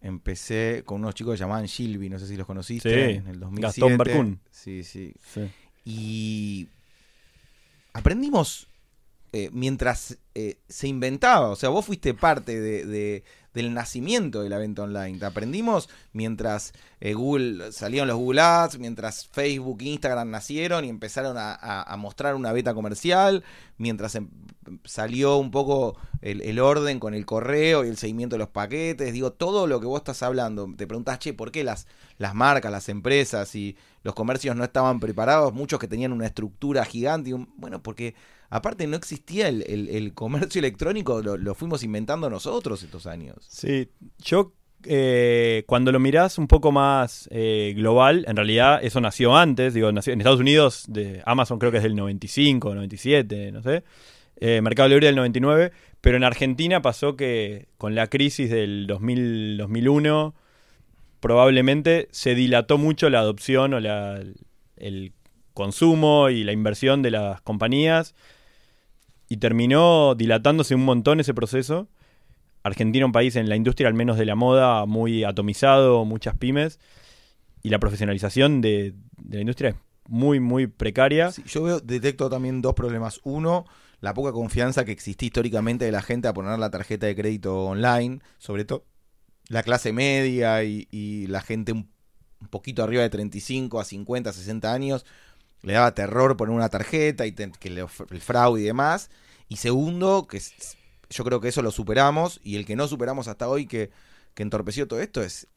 [0.00, 3.40] Empecé con unos chicos que llamaban Shilby, no sé si los conociste, Sí, en el
[3.40, 3.60] 2007.
[3.60, 4.40] Gastón Bercún.
[4.50, 5.12] Sí, sí.
[5.34, 5.48] sí.
[5.84, 6.68] Y
[7.92, 8.68] aprendimos
[9.32, 11.48] eh, mientras eh, se inventaba.
[11.50, 15.18] O sea, vos fuiste parte de, de- del nacimiento de la venta online.
[15.18, 21.36] Te aprendimos mientras eh, Google salieron los Google Ads, mientras Facebook, Instagram nacieron y empezaron
[21.38, 23.42] a, mostrar una beta comercial,
[23.76, 24.30] mientras em-
[24.84, 29.12] salió un poco el, el orden con el correo y el seguimiento de los paquetes.
[29.12, 30.72] Digo, todo lo que vos estás hablando.
[30.76, 31.86] Te preguntás, che, ¿por qué las,
[32.18, 33.76] las marcas, las empresas y
[34.08, 35.52] los comercios no estaban preparados?
[35.52, 37.34] Muchos que tenían una estructura gigante.
[37.56, 38.14] Bueno, porque
[38.48, 43.36] aparte no existía el, comercio electrónico, lo, lo fuimos inventando nosotros estos años.
[43.46, 49.36] Sí, yo eh, cuando lo mirás un poco más eh, global, en realidad eso nació
[49.36, 53.62] antes, digo, nació en Estados Unidos, de Amazon creo que es del 95, 97, no
[53.62, 53.84] sé,
[54.36, 59.58] eh, Mercado Libre del 99, pero en Argentina pasó que con la crisis del 2000,
[59.58, 60.34] 2001
[61.20, 64.20] probablemente se dilató mucho la adopción o la,
[64.76, 65.12] el
[65.54, 68.14] consumo y la inversión de las compañías
[69.28, 71.88] y terminó dilatándose un montón ese proceso.
[72.62, 76.80] Argentina un país en la industria, al menos de la moda, muy atomizado, muchas pymes,
[77.62, 78.94] y la profesionalización de,
[79.28, 79.76] la industria es
[80.06, 81.30] muy, muy precaria.
[81.46, 83.20] Yo veo, detecto también dos problemas.
[83.24, 83.66] Uno,
[84.00, 87.64] la poca confianza que existe históricamente de la gente a poner la tarjeta de crédito
[87.64, 88.84] online, sobre todo
[89.48, 91.90] la clase media y, la gente un,
[92.50, 95.04] poquito arriba de 35 a 50, 60 años,
[95.62, 97.80] le daba terror poner una tarjeta y te- que le
[98.10, 99.10] el fraude y demás.
[99.48, 100.40] Y segundo, que
[101.10, 103.90] yo creo que eso lo superamos y el que no superamos hasta hoy que,
[104.34, 105.48] que entorpeció todo esto es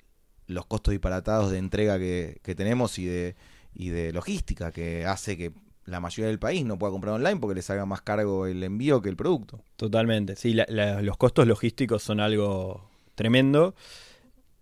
[0.47, 3.35] los costos disparatados de entrega que, que tenemos y de,
[3.75, 5.53] y de logística que hace que
[5.85, 9.01] la mayoría del país no pueda comprar online porque les haga más cargo el envío
[9.01, 9.61] que el producto.
[9.75, 10.35] Totalmente.
[10.35, 12.90] Sí, la- la- los costos logísticos son algo
[13.21, 13.75] tremendo.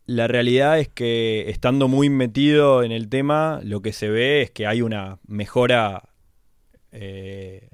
[0.06, 4.52] La realidad es que estando muy metido en el tema, lo que se ve es
[4.52, 6.10] que hay una mejora
[6.92, 7.70] eh,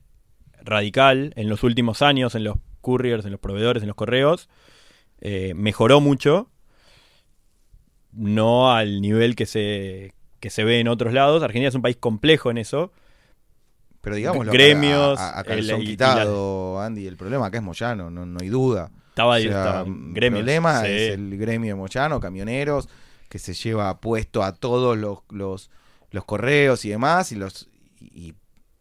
[0.61, 4.47] radical en los últimos años en los couriers, en los proveedores, en los correos.
[5.21, 6.49] Eh, mejoró mucho,
[8.11, 11.41] no al nivel que se, que se ve en otros lados.
[11.41, 12.91] Argentina es un país complejo en eso.
[14.01, 17.57] Pero digamos, Gremios, a, a, a el- calzón y- y quitado, Andy, el problema acá
[17.57, 18.91] es Moyano, no, no hay duda.
[19.15, 20.87] Estaba, O sea, estaba- el gremios, problema sí.
[20.87, 22.89] es el gremio de Moyano, camioneros,
[23.29, 25.69] que se lleva puesto a todos los, los,
[26.11, 28.33] los correos y demás, y los y, y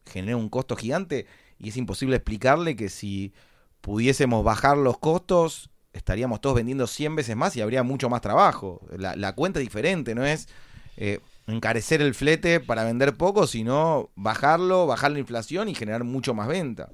[0.07, 1.27] genera un costo gigante,
[1.59, 3.33] y es imposible explicarle que si
[3.81, 8.81] pudiésemos bajar los costos, estaríamos todos vendiendo 100 veces más y habría mucho más trabajo.
[8.97, 10.49] La, la cuenta es diferente, no es
[10.97, 16.35] eh, encarecer el flete para vender poco, sino bajarlo, bajar la inflación y generar mucho
[16.35, 16.90] más venta.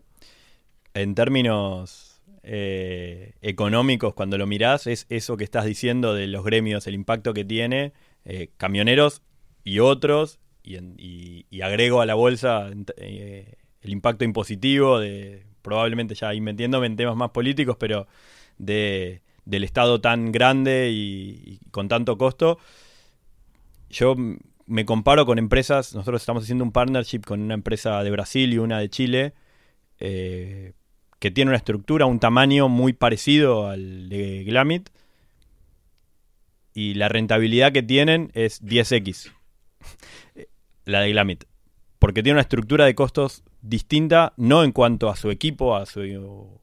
[0.94, 2.09] en términos
[2.42, 7.35] eh, económicos, cuando lo mirás, es eso que estás diciendo de los gremios, el impacto
[7.35, 7.92] que tiene,
[8.24, 9.22] eh, camioneros
[9.64, 10.76] y otros, y,
[11.50, 16.96] y- agrego a la bolsa eh, el impacto impositivo de, probablemente ya ahí metiéndome en
[16.96, 18.07] temas más políticos, pero
[18.59, 22.59] de, del Estado tan grande y, y con tanto costo.
[23.90, 24.14] Yo
[24.66, 28.59] me comparo con empresas, nosotros estamos haciendo un partnership con una empresa de Brasil y
[28.59, 29.35] una de Chile,
[30.00, 30.74] eh,
[31.20, 34.88] que tiene una estructura, un tamaño muy parecido al de Glamit.
[36.72, 39.30] Y la rentabilidad que tienen es 10x.
[40.87, 41.44] la de Glamit.
[41.98, 46.59] Porque tiene una estructura de costos distinta, no en cuanto a su equipo, a su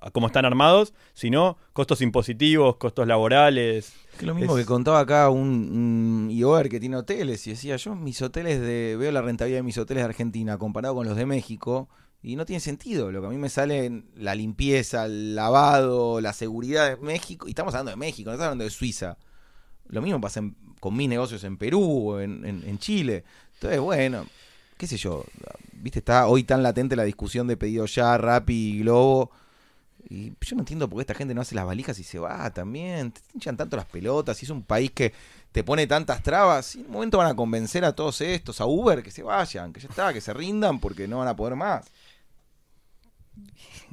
[0.00, 3.92] a cómo están armados, sino costos impositivos, costos laborales.
[4.18, 8.22] Que lo mismo que contaba acá un, un que tiene hoteles y decía yo mis
[8.22, 11.88] hoteles de veo la rentabilidad de mis hoteles de Argentina comparado con los de México
[12.22, 13.10] y no tiene sentido.
[13.12, 17.50] Lo que a mí me sale la limpieza, el lavado, la seguridad de México y
[17.50, 19.16] estamos hablando de México, no estamos hablando de Suiza.
[19.88, 20.42] Lo mismo pasa
[20.80, 23.24] con mis negocios en Perú, o en Chile.
[23.54, 24.24] Entonces, bueno,
[24.76, 25.24] qué sé yo,
[25.72, 29.32] viste, está hoy tan latente la discusión de pedido ya, Rappi Globo.
[30.08, 32.48] Y yo no entiendo por qué esta gente no hace las valijas y se va
[32.50, 33.10] también.
[33.10, 34.40] Te hinchan tanto las pelotas.
[34.40, 35.12] Y es un país que
[35.50, 36.76] te pone tantas trabas.
[36.76, 39.72] Y en un momento van a convencer a todos estos, a Uber, que se vayan,
[39.72, 41.84] que ya está, que se rindan porque no van a poder más.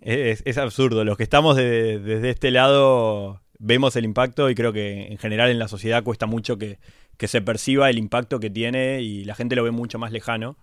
[0.01, 1.03] Es, absurdo.
[1.03, 5.59] Los que estamos desde este lado vemos el impacto y creo que en general en
[5.59, 6.77] la sociedad cuesta mucho que,
[7.17, 10.57] que se perciba el impacto que tiene y la gente lo ve mucho más lejano.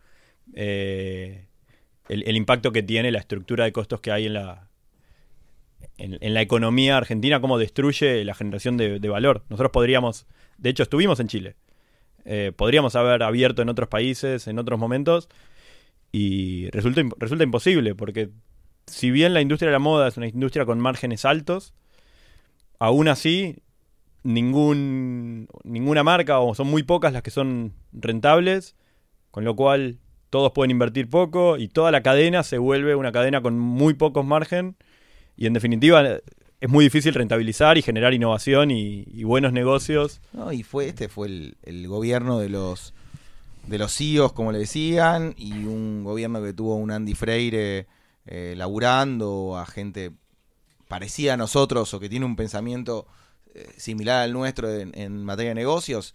[0.55, 1.47] Eh,
[2.09, 4.69] el, impacto que tiene la estructura de costos que hay en la,
[5.97, 9.45] en, la economía argentina, cómo destruye la generación de, valor.
[9.49, 10.27] Nosotros podríamos,
[10.59, 11.57] de hecho estuvimos en Chile,
[12.25, 15.29] eh, podríamos haber abierto en otros países, en otros momentos,
[16.11, 18.31] y resulta, resulta imposible, porque
[18.87, 21.75] si bien la industria de la moda es una industria con márgenes altos,
[22.79, 23.57] aún así
[24.23, 28.77] ningún, ninguna marca, o son muy pocas las que son rentables,
[29.31, 29.99] con lo cual
[30.31, 34.25] todos pueden invertir poco y toda la cadena se vuelve una cadena con muy pocos
[34.25, 34.77] margen
[35.37, 36.21] y en definitiva
[36.63, 40.21] es muy difícil rentabilizar y generar innovación y, buenos negocios.
[40.33, 42.95] No, y fue este fue el, gobierno de los
[43.67, 47.87] de los CEOs, como le decían, y un gobierno que tuvo un Andy Freire
[48.27, 50.13] eh, laburando a gente
[50.89, 53.07] parecida a nosotros o que tiene un pensamiento
[53.55, 56.15] eh, similar al nuestro en materia de negocios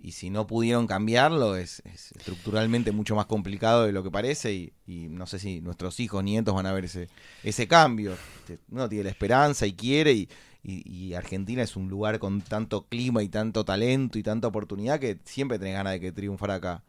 [0.00, 4.72] y si no pudieron cambiarlo es, estructuralmente mucho más complicado de lo que parece y,
[4.86, 7.08] no sé si nuestros hijos, nietos van a ver ese,
[7.42, 8.12] ese cambio.
[8.12, 10.28] Este, uno tiene la esperanza y quiere y,
[10.62, 15.18] y, Argentina es un lugar con tanto clima y tanto talento y tanta oportunidad que
[15.24, 16.82] siempre tenés ganas de que triunfara acá.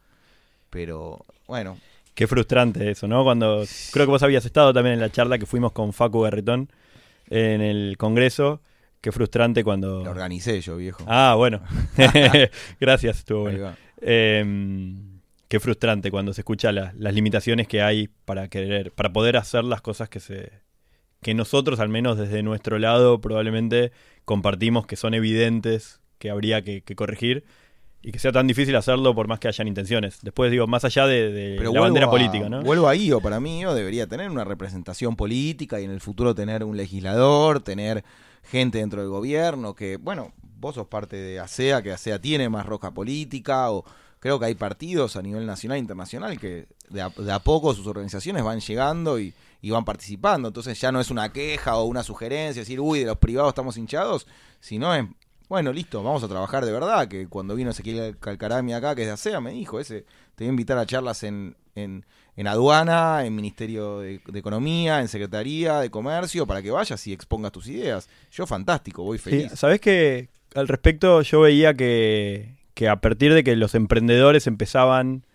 [0.69, 1.77] Pero bueno.
[2.13, 3.23] Qué frustrante eso, ¿no?
[3.23, 6.69] Cuando creo que vos habías estado también en la charla que fuimos con Facu Garretón
[7.29, 8.61] en el Congreso
[9.01, 10.03] Qué frustrante cuando.
[10.03, 11.03] Lo organicé yo, viejo.
[11.07, 11.61] Ah, bueno.
[12.79, 13.75] Gracias, estuvo bueno.
[14.01, 19.63] Em, qué frustrante cuando se escucha las limitaciones que hay para querer, para poder hacer
[19.63, 20.51] las cosas que se.
[21.21, 23.91] que nosotros, al menos desde nuestro lado, probablemente
[24.25, 27.45] compartimos que son evidentes, que habría que, corregir.
[28.01, 30.19] Y que sea tan difícil hacerlo por más que hayan intenciones.
[30.21, 32.61] Después digo, más allá de, la bandera política, ¿no?
[32.61, 36.33] Vuelvo ahí, o para mí, yo debería tener una representación política y en el futuro
[36.33, 38.05] tener un legislador, tener
[38.43, 42.65] gente dentro del gobierno, que, bueno, vos sos parte de ASEA, que ASEA tiene más
[42.65, 43.83] roja política, o
[44.19, 48.43] creo que hay partidos a nivel nacional e internacional que de a, poco sus organizaciones
[48.43, 49.33] van llegando y,
[49.63, 50.47] van participando.
[50.47, 53.77] Entonces ya no es una queja o una sugerencia, decir, uy, de los privados estamos
[53.77, 54.25] hinchados,
[54.59, 55.05] sino es,
[55.49, 57.07] bueno, listo, vamos a trabajar de verdad.
[57.07, 60.47] Que cuando vino Ezequiel Calcarami acá, que es de ASEA, me dijo, ese, te voy
[60.47, 65.89] a invitar a charlas en, en, en aduana, en Ministerio de, Economía, en Secretaría de
[65.89, 68.07] Comercio, para que vayas y expongas tus ideas.
[68.31, 69.51] Yo fantástico, voy feliz.
[69.55, 75.25] Sabes que al respecto yo veía que, que a partir de que los emprendedores empezaban,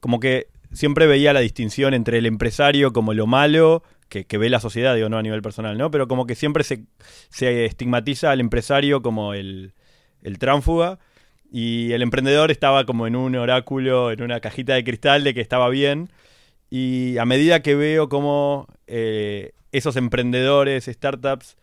[0.00, 4.60] como que siempre veía la distinción entre el empresario como lo malo que, ve la
[4.60, 5.90] sociedad, digo, no a nivel personal, ¿no?
[5.90, 6.84] Pero como que siempre se,
[7.30, 9.72] se estigmatiza al empresario como el,
[10.22, 10.98] el tránfuga
[11.50, 15.40] y el emprendedor estaba como en un oráculo, en una cajita de cristal de que
[15.40, 16.10] estaba bien.
[16.70, 21.56] Y a medida que veo cómo eh, esos emprendedores, startups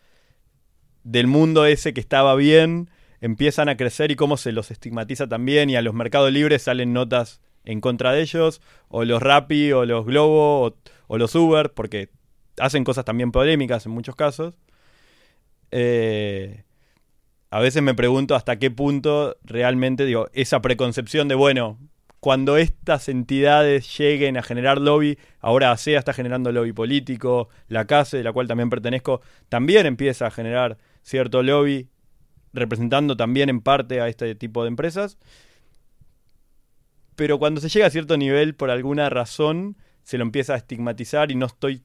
[1.02, 5.70] del mundo ese que estaba bien, empiezan a crecer y cómo se los estigmatiza también
[5.70, 9.84] y a los mercados libres salen notas en contra de ellos, o los Rappi, o
[9.84, 10.74] los Globo,
[11.08, 12.08] o, los Uber, porque
[12.60, 14.54] hacen cosas también polémicas en muchos casos.
[15.70, 16.64] Eh,
[17.50, 21.78] a veces me pregunto hasta qué punto realmente, digo, esa preconcepción de, bueno,
[22.20, 28.18] cuando estas entidades lleguen a generar lobby, ahora ASEA está generando lobby político, la CASE,
[28.18, 31.88] de la cual también pertenezco, también empieza a generar cierto lobby,
[32.52, 35.18] representando también en parte a este tipo de empresas.
[37.16, 41.30] Pero cuando se llega a cierto nivel, por alguna razón, se lo empieza a estigmatizar
[41.30, 41.82] y no estoy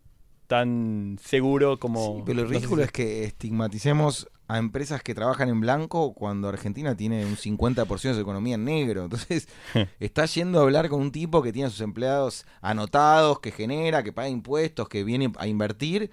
[0.48, 2.18] tan seguro como...
[2.18, 6.96] Sí, pero lo ridículo es que estigmaticemos a empresas que trabajan en blanco cuando Argentina
[6.96, 9.04] tiene un 50% de su economía en negro.
[9.04, 9.48] Entonces,
[10.00, 14.04] está yendo a hablar con un tipo que tiene a sus empleados anotados, que genera,
[14.04, 16.12] que paga impuestos, que viene a invertir.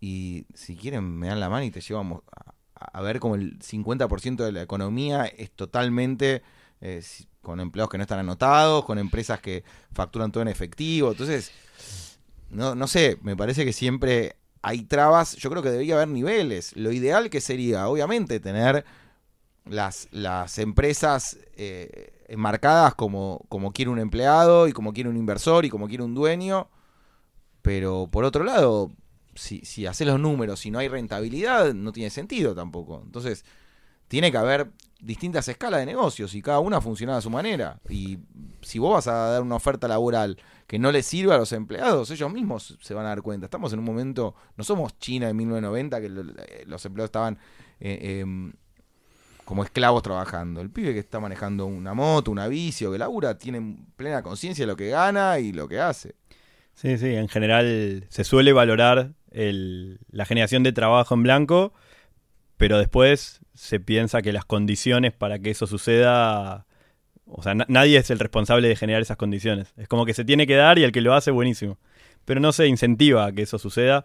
[0.00, 3.58] y si quieren me dan la mano y te llevamos a, a ver como el
[3.58, 6.42] 50% de la economía es totalmente
[6.80, 7.02] eh,
[7.42, 11.10] con empleados que no están anotados, con empresas que facturan todo en efectivo.
[11.10, 11.52] Entonces,
[12.50, 15.36] no, no sé, me parece que siempre hay trabas.
[15.36, 16.76] Yo creo que debería haber niveles.
[16.76, 18.84] Lo ideal que sería, obviamente, tener
[19.64, 25.64] las, las empresas eh, enmarcadas como, como quiere un empleado y como quiere un inversor
[25.64, 26.68] y como quiere un dueño.
[27.62, 28.90] Pero por otro lado,
[29.34, 33.02] si, si haces los números y no hay rentabilidad, no tiene sentido tampoco.
[33.04, 33.44] Entonces,
[34.08, 34.70] tiene que haber
[35.02, 37.80] distintas escalas de negocios y cada una funciona a su manera.
[37.88, 38.18] Y
[38.60, 40.36] si vos vas a dar una oferta laboral
[40.66, 43.46] que no le sirva a los empleados, ellos mismos se van a dar cuenta.
[43.46, 47.38] Estamos en un momento, no somos China de 1990, que eh, los empleados estaban
[47.80, 48.52] eh, em,
[49.44, 50.60] como esclavos trabajando.
[50.60, 54.62] El pibe que está manejando una moto, una bici o que labura, tiene plena conciencia
[54.64, 56.14] de lo que gana y lo que hace.
[56.74, 61.72] Sí, sí, en general se suele valorar el- la generación de trabajo en blanco,
[62.60, 66.66] pero después se piensa que las condiciones para que eso suceda,
[67.26, 69.72] o sea, na- nadie es el responsable de generar esas condiciones.
[69.76, 71.78] Es como que se tiene que dar y el que lo hace, buenísimo.
[72.24, 74.04] Pero no se incentiva a que eso suceda.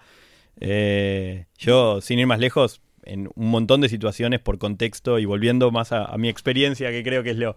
[0.59, 5.69] Eh, yo, sin ir más lejos, en un montón de situaciones por contexto y volviendo
[5.69, 7.55] más a, a mi experiencia, que creo que es lo,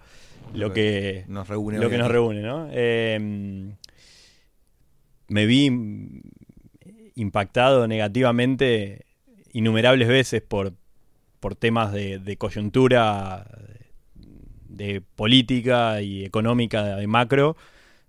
[0.52, 2.68] lo que, nos reúne lo que nos reúne, ¿no?
[2.72, 3.70] Eh,
[5.28, 5.70] me vi
[7.14, 9.06] impactado negativamente
[9.52, 10.72] innumerables veces por,
[11.40, 13.46] por temas de, coyuntura,
[14.68, 17.56] de política y económica de macro,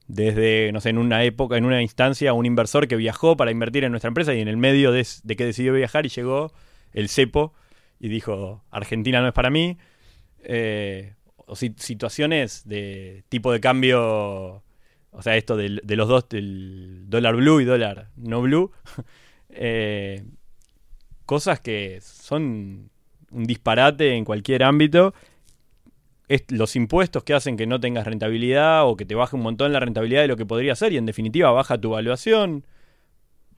[0.07, 3.83] desde, no sé, en una época, en una instancia, un inversor que viajó para invertir
[3.83, 6.51] en nuestra empresa y en el medio de, de que decidió viajar y llegó
[6.93, 7.53] el cepo
[7.99, 9.77] y dijo, Argentina no es para mí.
[10.43, 14.63] Eh, o si- situaciones de tipo de cambio,
[15.11, 18.71] o sea, esto de, los dos, del dólar blue y dólar no blue,
[19.49, 20.23] eh,
[21.25, 22.89] cosas que son
[23.31, 25.13] un disparate en cualquier ámbito.
[26.27, 29.73] Es los impuestos que hacen que no tengas rentabilidad o que te baje un montón
[29.73, 32.65] la rentabilidad de lo que podría ser y en definitiva baja tu valuación,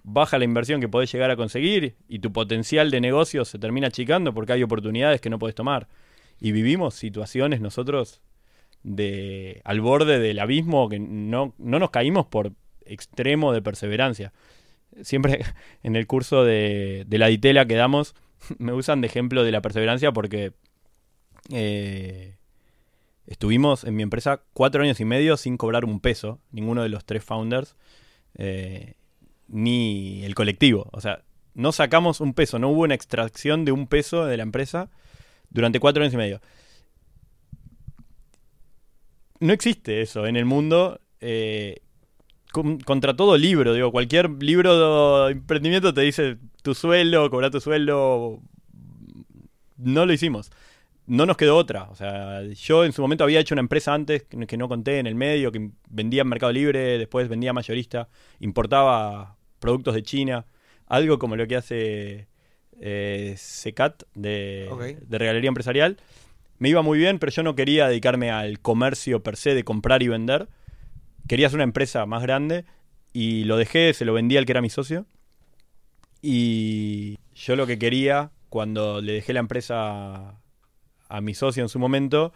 [0.04, 3.88] baja la inversión que podés llegar a conseguir y tu potencial de negocio se termina
[3.88, 5.90] achicando porque hay oportunidades que no podés tomar.
[6.40, 8.22] Y vivimos situaciones nosotros
[8.84, 12.54] de al borde del abismo que no, no nos caímos por
[12.86, 14.34] extremo de perseverancia.
[15.02, 15.44] Siempre
[15.84, 18.16] en el curso de, la ditela que damos
[18.58, 20.54] me usan de ejemplo de la perseverancia porque
[21.50, 22.38] eh,
[23.26, 27.06] estuvimos en mi empresa cuatro años y medio sin cobrar un peso, ninguno de los
[27.06, 27.76] tres founders,
[28.36, 28.96] eh,
[29.48, 30.90] ni el colectivo.
[30.92, 31.24] O sea,
[31.54, 34.90] no sacamos un peso, no hubo una extracción de un peso de la empresa
[35.50, 36.42] durante cuatro años y medio.
[39.40, 41.02] No existe eso en el mundo.
[41.20, 41.82] eh,
[42.52, 47.60] con- contra todo libro, digo, cualquier libro de emprendimiento te dice tu sueldo, cobrar tu
[47.62, 48.40] sueldo.
[49.78, 50.52] No lo hicimos.
[51.08, 51.84] No nos quedó otra.
[51.90, 55.08] O sea, yo en su momento había hecho una empresa antes que no conté en
[55.08, 58.08] el medio, que vendía en Mercado Libre, después vendía mayorista,
[58.40, 60.46] importaba productos de China,
[60.88, 62.28] algo como lo que hace
[62.80, 64.68] eh, Secat de,
[65.08, 65.98] de regalería empresarial.
[66.60, 70.04] Me iba muy bien, pero yo no quería dedicarme al comercio per se de comprar
[70.04, 70.48] y vender.
[71.28, 72.66] Quería hacer una empresa más grande
[73.14, 75.06] y lo dejé, se lo vendí al que era mi socio.
[76.22, 80.40] Y yo lo que quería, cuando le dejé la empresa
[81.10, 82.32] a mi socio en su momento,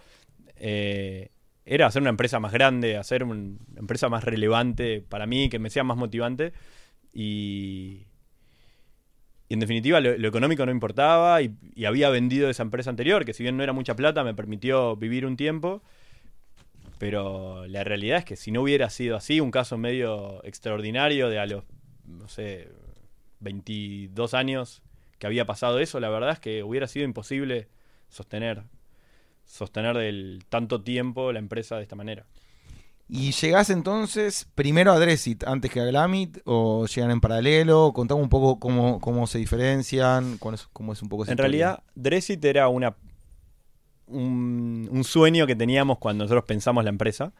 [0.58, 1.30] eh,
[1.66, 5.60] era hacer una empresa más grande, hacer un- una empresa más relevante para mí, que
[5.60, 6.54] me sea más motivante.
[7.14, 8.08] Y,
[9.50, 13.58] en definitiva lo, económico no importaba y había vendido esa empresa anterior, que si bien
[13.58, 15.84] no era mucha plata, me permitió vivir un tiempo.
[16.98, 21.40] Pero la realidad es que si no hubiera sido así, un caso medio extraordinario de
[21.40, 21.64] a los,
[22.06, 22.70] no sé,
[23.42, 24.82] 22 años
[25.20, 27.68] que había pasado eso, la verdad es que hubiera sido imposible
[28.10, 28.64] sostener
[29.48, 32.26] sostener del tanto tiempo la empresa de esta manera.
[33.08, 37.94] ¿Y llegás entonces primero a Dressit antes que a Glamit o llegan en paralelo?
[37.94, 41.44] Contame un poco cómo, cómo se diferencian, cuál es- cómo es un poco En historia.
[41.44, 42.96] realidad, Dressit era una
[44.08, 47.34] un, un sueño que teníamos cuando nosotros pensamos la empresa.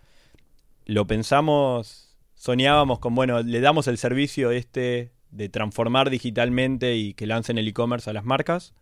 [0.86, 7.26] Lo pensamos, soñábamos con, bueno, le damos el servicio este de transformar digitalmente y que
[7.28, 8.74] lancen el e-commerce a las marcas.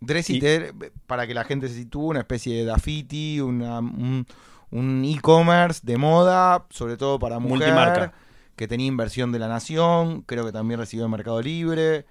[0.00, 0.70] Dressit, Y-
[1.06, 4.26] para que la gente se sitúe, una especie de Dafiti, una- un
[4.70, 8.12] un e-commerce de moda, sobre todo para mujer, Multimarca.
[8.56, 12.06] que tenía inversión de la nación, creo que también recibió en Mercado Libre,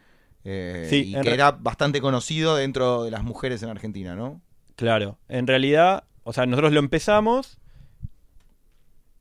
[0.46, 4.40] eh, Sí, y que era bastante conocido dentro de las mujeres en Argentina, ¿no?
[4.76, 7.60] Claro, en realidad, o sea, nosotros lo empezamos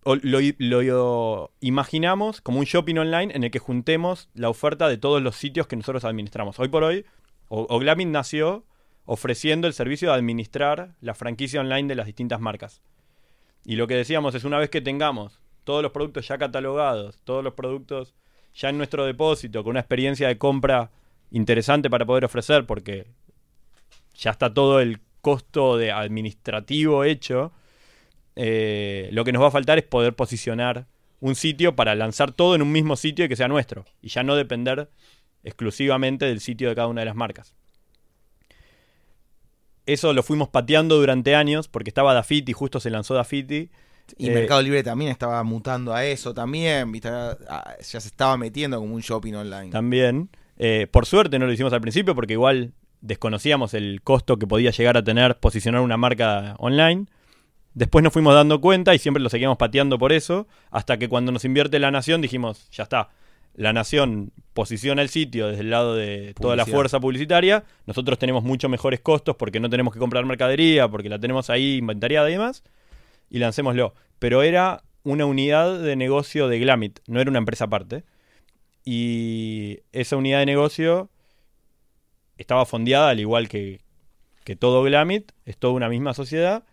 [0.05, 5.37] lo, imaginamos como un shopping online en el que juntemos la oferta de todos los
[5.37, 6.59] sitios que nosotros administramos.
[6.59, 7.05] Hoy por hoy,
[7.49, 8.65] o, o Glamit nació
[9.05, 12.83] ofreciendo el servicio de administrar la franquicia online de las distintas marcas.
[13.65, 17.45] Y lo que decíamos es una vez que tengamos todos los productos ya catalogados, todos
[17.45, 18.15] los productos
[18.55, 20.91] ya en nuestro depósito, con una experiencia de compra
[21.31, 23.07] interesante para poder ofrecer, porque
[24.15, 27.53] ya está todo el costo de administrativo hecho,
[28.37, 30.87] eh, lo que nos va a faltar es poder posicionar
[31.21, 34.23] un sitio para lanzar todo en un mismo sitio y que sea nuestro, y ya
[34.23, 34.91] no depender
[35.45, 37.55] exclusivamente del sitio de cada una de las marcas.
[39.87, 43.71] Eso lo fuimos pateando durante años, porque estaba Dafiti, justo se lanzó Dafiti,
[44.19, 46.93] Y Eh, Mercado Libre también estaba mutando a eso también.
[47.49, 49.71] Ah, ya se estaba metiendo como un shopping online.
[49.71, 50.29] también.
[50.59, 52.73] Eh, por suerte no lo hicimos al principio porque igual
[53.03, 57.07] desconocíamos el costo que podía llegar a tener posicionar una marca online.
[57.75, 61.33] Después nos fuimos dando cuenta y siempre lo seguíamos pateando por eso, hasta que cuando
[61.33, 63.11] nos invierte la nación dijimos, ya está,
[63.55, 68.45] la nación posiciona el sitio desde el lado de toda la fuerza publicitaria, nosotros tenemos
[68.45, 72.33] mucho mejores costos porque no tenemos que comprar mercadería, porque la tenemos ahí inventariada y
[72.33, 72.63] demás,
[73.31, 73.95] y lancémoslo.
[74.19, 78.05] Pero era una unidad de negocio de Glamit, no era una empresa aparte.
[78.85, 81.09] Y esa unidad de negocio
[82.37, 83.81] estaba fondeada al igual que,
[84.45, 86.65] que todo Glamit, es toda una misma sociedad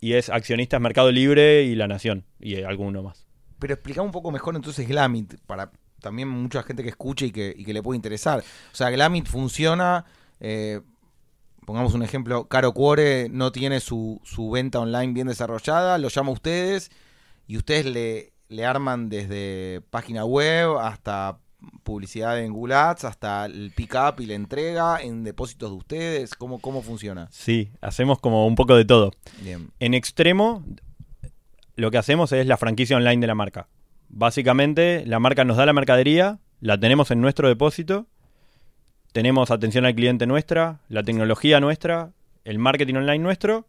[0.00, 3.26] y es accionistas Mercado Libre y La Nación y alguno más.
[3.58, 5.70] Pero explica un poco mejor entonces Glamit, para
[6.00, 8.40] también mucha gente que escuche y que, y que le puede interesar.
[8.40, 10.06] O sea, Glamit funciona,
[10.40, 10.80] eh,
[11.66, 16.30] pongamos un ejemplo, Caro Cuore no tiene su, su venta online bien desarrollada, lo llama
[16.30, 16.90] a ustedes
[17.46, 21.38] y ustedes le, le arman desde página web hasta
[21.82, 26.34] publicidad en Google Ads, hasta el pick-up y la entrega en depósitos de ustedes.
[26.34, 27.28] ¿Cómo, cómo funciona?
[27.30, 29.12] Sí, hacemos como un poco de todo.
[29.42, 29.70] Bien.
[29.80, 30.64] En extremo,
[31.76, 33.68] lo que hacemos es la franquicia online de la marca.
[34.08, 38.06] Básicamente, la marca nos da la mercadería, la tenemos en nuestro depósito,
[39.12, 42.12] tenemos atención al cliente nuestra, la tecnología nuestra,
[42.44, 43.66] el marketing online nuestro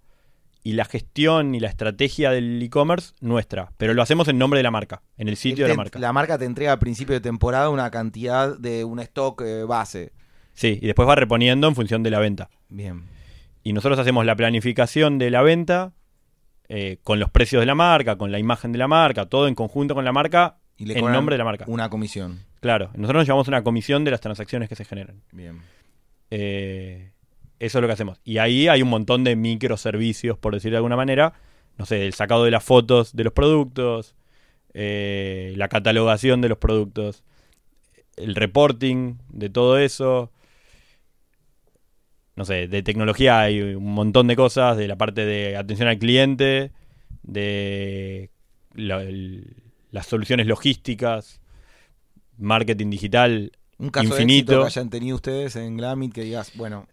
[0.63, 3.71] y la gestión y la estrategia del e-commerce nuestra.
[3.77, 5.99] Pero lo hacemos en nombre de la marca, en el sitio de la marca.
[5.99, 10.13] La marca te entrega a principio de temporada una cantidad de un stock eh, base.
[10.53, 12.49] Sí, y después va reponiendo en función de la venta.
[12.69, 13.05] Bien.
[13.63, 15.93] Y nosotros hacemos la planificación de la venta
[16.67, 19.55] eh, con los precios de la marca, con la imagen de la marca, todo en
[19.55, 21.65] conjunto con la marca, Y le en nombre de la marca.
[21.67, 22.45] Una comisión.
[22.59, 25.21] Claro, nosotros nos llevamos una comisión de las transacciones que se generan.
[25.31, 25.59] Bien.
[26.29, 27.11] Eh,
[27.65, 28.19] eso es lo que hacemos.
[28.23, 31.33] Y ahí hay un montón de microservicios, por decir de alguna manera.
[31.77, 34.15] No sé, el sacado de las fotos de los productos,
[34.73, 37.23] eh, la catalogación de los productos,
[38.17, 40.31] el reporting de todo eso.
[42.35, 45.99] No sé, de tecnología hay un montón de cosas, de la parte de atención al
[45.99, 46.71] cliente,
[47.23, 48.29] de
[48.73, 49.53] la- el-
[49.91, 51.41] las soluciones logísticas,
[52.37, 54.53] marketing digital, Un caso de Infinito.
[54.53, 56.87] éxito que hayan tenido ustedes en Glamit que digas, bueno,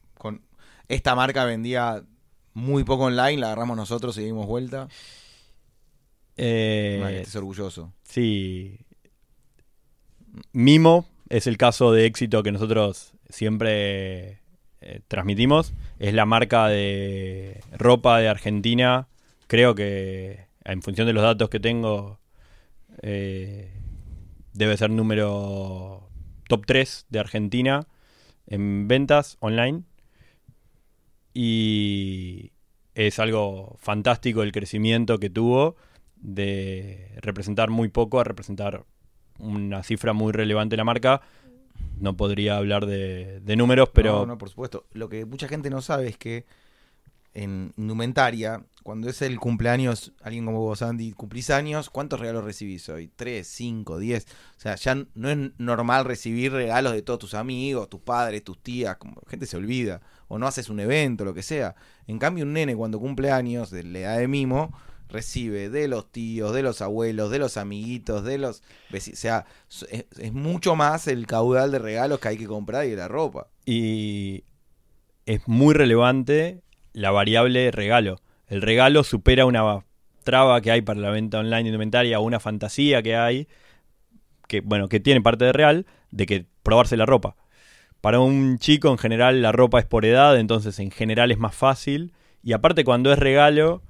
[0.89, 2.03] esta marca vendía
[2.55, 4.89] muy poco online, la agarramos nosotros y dimos vuelta.
[6.36, 7.93] Eh, Una que estés orgulloso.
[8.05, 8.78] Sí.
[10.53, 14.41] Mimo es el caso de éxito que nosotros siempre
[14.80, 15.72] eh, transmitimos.
[15.99, 19.09] Es la marca de ropa de Argentina.
[19.47, 22.18] Creo que en función de los datos que tengo
[23.03, 23.72] eh,
[24.53, 26.09] debe ser número
[26.49, 27.86] top 3 de Argentina
[28.47, 29.82] en ventas online.
[31.41, 32.51] Y
[32.97, 35.76] es algo fantástico el crecimiento que tuvo
[36.16, 38.84] de representar muy poco a representar
[39.39, 41.20] una cifra muy relevante de la marca.
[42.01, 44.86] No podría hablar de, de números, pero No, no, por supuesto.
[44.95, 46.45] Lo que mucha gente no sabe es que
[47.39, 52.89] en indumentaria, cuando es el cumpleaños, alguien como vos, Andy, cumplís años, ¿cuántos regalos recibís
[52.89, 53.11] hoy?
[53.14, 54.26] ¿Tres, cinco, diez?
[54.57, 58.61] O sea, ya no es normal recibir regalos de todos tus amigos, tus padres, tus
[58.61, 61.76] tías, como gente se olvida, o no haces un evento, lo que sea.
[62.09, 64.76] En cambio, un nene cuando cumple años, de la edad de mimo,
[65.09, 68.62] recibe de los tíos, de los abuelos, de los amiguitos, de los.
[68.93, 69.47] O sea,
[69.91, 73.09] es, es mucho más el caudal de regalos que hay que comprar y de la
[73.09, 73.47] ropa.
[73.64, 74.45] y
[75.26, 76.62] es muy relevante
[76.99, 78.20] la variable regalo.
[78.49, 79.84] El regalo supera una
[80.24, 83.49] traba que hay para la venta online de indumentaria o una fantasía que hay,
[84.46, 87.36] que bueno, que tiene parte de real, de que probarse la ropa.
[88.01, 91.55] Para un chico en general la ropa es por edad, entonces en general es más
[91.55, 92.12] fácil.
[92.42, 93.82] Y aparte cuando es regalo,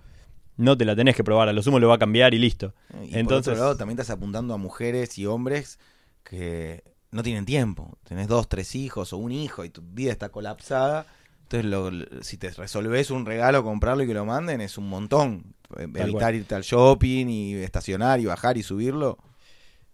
[0.57, 2.75] no te la tenés que probar, a lo sumo lo va a cambiar y listo.
[3.05, 5.79] Y por Entonces- otro lado, también estás apuntando a mujeres y hombres
[6.25, 7.97] que no tienen tiempo.
[8.05, 11.07] Tenés dos, tres hijos o un hijo y tu vida está colapsada.
[11.51, 15.55] Entonces, lo- si te resolvés un regalo, comprarlo y que lo manden, es un montón.
[15.79, 16.35] Evitar cual.
[16.35, 19.17] irte al shopping y estacionar y bajar y subirlo.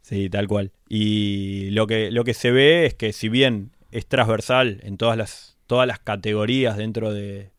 [0.02, 0.72] Sí, tal cual.
[0.88, 5.16] Y lo que, lo que se ve es que si bien es transversal en todas
[5.16, 7.52] las, todas las categorías dentro de,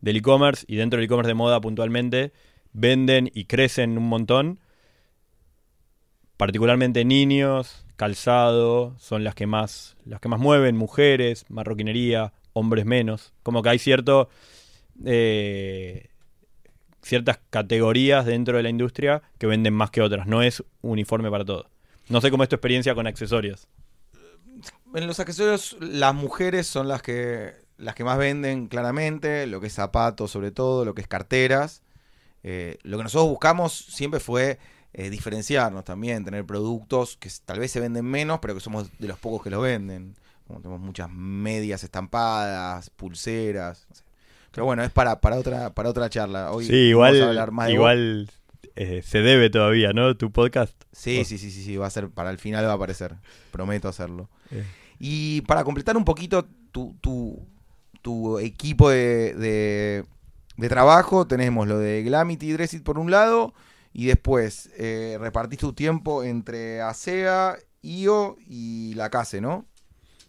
[0.00, 2.32] del e-commerce y dentro del e-commerce de moda puntualmente,
[2.72, 4.58] venden y crecen un montón.
[6.38, 13.34] Particularmente niños, calzado, son las que más, las que más mueven, mujeres, marroquinería, hombres menos.
[13.42, 14.30] Como que hay cierto
[15.04, 16.08] eh,
[17.02, 20.26] ciertas categorías dentro de la industria que venden más que otras.
[20.26, 21.66] No es uniforme para todos.
[22.08, 23.68] No sé cómo es tu experiencia con accesorios.
[24.94, 29.66] En los accesorios, las mujeres son las que las que más venden claramente, lo que
[29.66, 31.82] es zapatos sobre todo, lo que es carteras.
[32.42, 34.58] Eh, lo que nosotros buscamos siempre fue
[34.92, 39.08] eh, diferenciarnos también, tener productos que tal vez se venden menos, pero que somos de
[39.08, 40.14] los pocos que lo venden.
[40.46, 43.86] Como tenemos muchas medias estampadas, pulseras.
[43.88, 44.02] no sé.
[44.50, 46.52] Pero bueno, es para, para otra para otra charla.
[46.52, 48.30] Hoy sí, vamos igual, a hablar más de igual
[48.76, 50.16] eh, se debe todavía, ¿no?
[50.16, 50.74] Tu podcast.
[50.92, 53.14] Sí, sí, sí, sí, sí, va a ser, para el final va a aparecer.
[53.50, 54.28] Prometo hacerlo.
[54.50, 54.64] Eh.
[54.98, 57.46] Y para completar un poquito tu, tu,
[58.02, 60.04] tu equipo de, de,
[60.56, 63.54] de trabajo, tenemos lo de Glamity y Dressit por un lado,
[63.92, 69.66] y después eh, repartís tu tiempo entre ASEA, IO y la CASE, ¿no?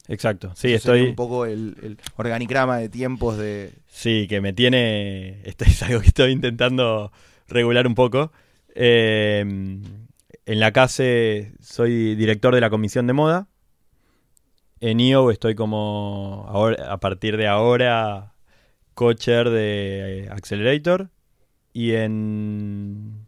[0.07, 0.51] Exacto.
[0.55, 1.09] Sí, Eso estoy.
[1.09, 3.73] un poco el, el organigrama de tiempos de...
[3.87, 5.41] Sí, que me tiene.
[5.45, 7.11] Esto es algo que estoy intentando
[7.47, 8.31] regular un poco.
[8.75, 13.47] Eh, en la CASE soy director de la comisión de moda.
[14.79, 18.33] En IO estoy como, ahora, a partir de ahora,
[18.93, 21.09] coacher de eh, Accelerator.
[21.73, 23.25] Y en.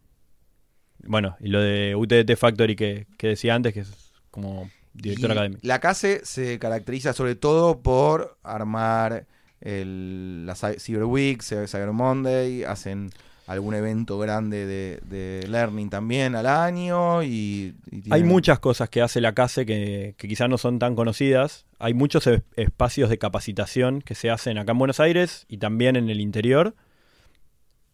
[1.00, 5.62] Bueno, y lo de UTT Factory que, que decía antes, que es como director académico.
[5.64, 9.26] La CASE se caracteriza sobre todo por armar
[9.62, 13.10] el, la Cy- Cyber Week, Cy- Cyber Monday, hacen
[13.48, 19.02] algún evento grande de, de learning también al año y, y Hay muchas cosas que
[19.02, 21.66] hace la CASE que, que quizás no son tan conocidas.
[21.80, 22.28] Hay muchos
[22.58, 26.76] espacios de capacitación que se hacen acá en Buenos Aires y también en el interior.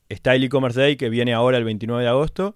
[0.09, 2.55] Está el e-commerce day que viene ahora el 29 de agosto.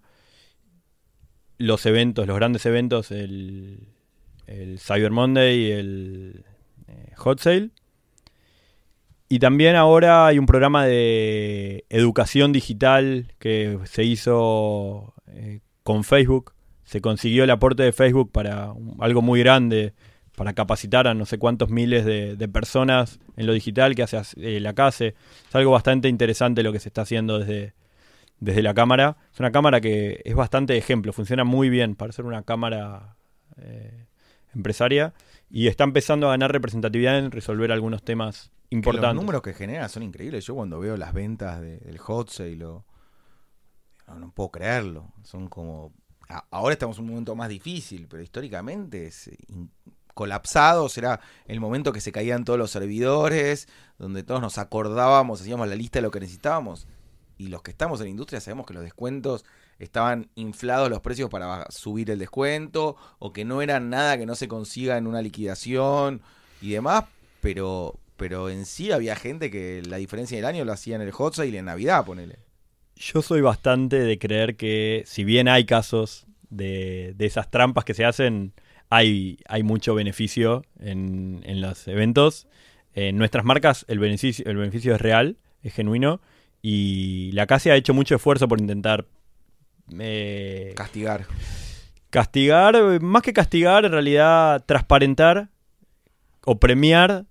[1.59, 3.87] Los eventos, los grandes eventos, el,
[4.47, 6.45] el Cyber Monday y el
[6.87, 7.69] eh, Hot Sale.
[9.29, 16.53] Y también ahora hay un programa de educación digital que se hizo eh, con Facebook.
[16.85, 19.93] Se consiguió el aporte de Facebook para algo muy grande,
[20.37, 24.61] para capacitar a no sé cuántos miles de, personas en lo digital que hace eh,
[24.61, 25.07] la CASE.
[25.49, 27.73] Es algo bastante interesante lo que se está haciendo desde,
[28.39, 29.17] desde la cámara.
[29.33, 33.17] Es una cámara que es bastante ejemplo, funciona muy bien para ser una cámara
[34.57, 35.13] empresaria
[35.49, 39.13] y está empezando a ganar representatividad en resolver algunos temas importantes.
[39.15, 40.45] Los números que genera son increíbles.
[40.45, 42.85] Yo cuando veo las ventas de- del Hot Sale, lo-
[44.07, 45.13] no, no puedo creerlo.
[45.23, 45.93] Son como...
[46.29, 49.71] a- ahora estamos en un momento más difícil, pero históricamente es in-
[50.13, 50.89] colapsado.
[50.89, 55.75] Será el momento que se caían todos los servidores, donde todos nos acordábamos, hacíamos la
[55.75, 56.87] lista de lo que necesitábamos.
[57.37, 59.45] Y los que estamos en la industria sabemos que los descuentos
[59.79, 64.35] estaban inflados los precios para subir el descuento, o que no era nada que no
[64.35, 66.21] se consiga en una liquidación
[66.61, 67.05] y demás,
[67.41, 71.11] pero, pero en sí había gente que la diferencia del año lo hacía en el
[71.11, 72.39] Hot Sale y en Navidad, ponele.
[72.95, 77.93] Yo soy bastante de creer que si bien hay casos de, de esas trampas que
[77.93, 78.53] se hacen,
[78.89, 82.47] hay, hay mucho beneficio en, en los eventos.
[82.93, 86.21] En nuestras marcas el beneficio, el beneficio es real, es genuino,
[86.63, 89.05] y la CASE ha hecho mucho esfuerzo por intentar
[89.99, 91.25] eh, Castigar.
[92.09, 95.49] castigar, más que castigar, en realidad transparentar
[96.45, 97.25] o premiar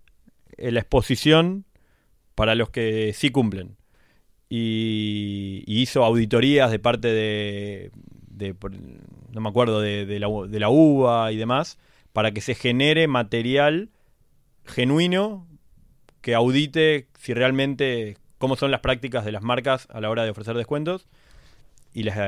[0.57, 1.65] eh, la exposición
[2.35, 3.77] para los que sí cumplen.
[4.49, 7.91] Y, y hizo auditorías de parte de,
[9.33, 11.79] no me acuerdo, de, de la, de la UBA y demás,
[12.13, 13.91] para que se genere material
[14.65, 15.47] genuino
[16.21, 20.31] que audite si realmente cómo son las prácticas de las marcas a la hora de
[20.31, 21.09] ofrecer descuentos.
[21.97, 22.19] Y las,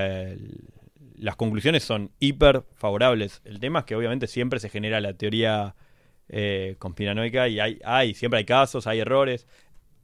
[1.19, 3.43] las conclusiones son hiper favorables.
[3.45, 5.75] El tema es que obviamente siempre se genera la teoría
[6.31, 9.47] eh, conspiranoica y hay, hay, siempre hay casos, hay errores.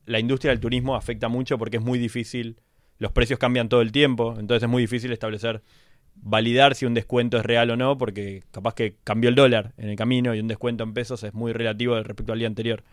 [0.04, 2.60] La industria del turismo afecta mucho porque es muy difícil,
[2.98, 5.62] los precios cambian todo el tiempo, entonces es muy difícil establecer,
[6.14, 9.88] validar si un descuento es real o no, porque capaz que cambió el dólar en
[9.88, 12.84] el camino y un descuento en pesos es muy relativo respecto al día anterior.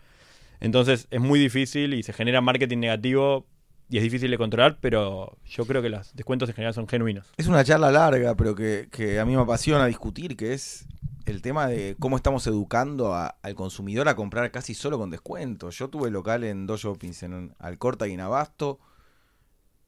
[0.58, 3.46] Entonces es muy difícil y se genera marketing negativo
[3.92, 7.30] y es difícil de controlar, pero yo creo que los descuentos en general son genuinos.
[7.36, 10.86] Es una charla larga, pero que, que a mí me apasiona discutir, que es
[11.26, 15.68] el tema de cómo estamos educando al consumidor a comprar casi solo con descuento.
[15.68, 18.80] Yo tuve local en dos shoppings, en Alcorta y en Abasto,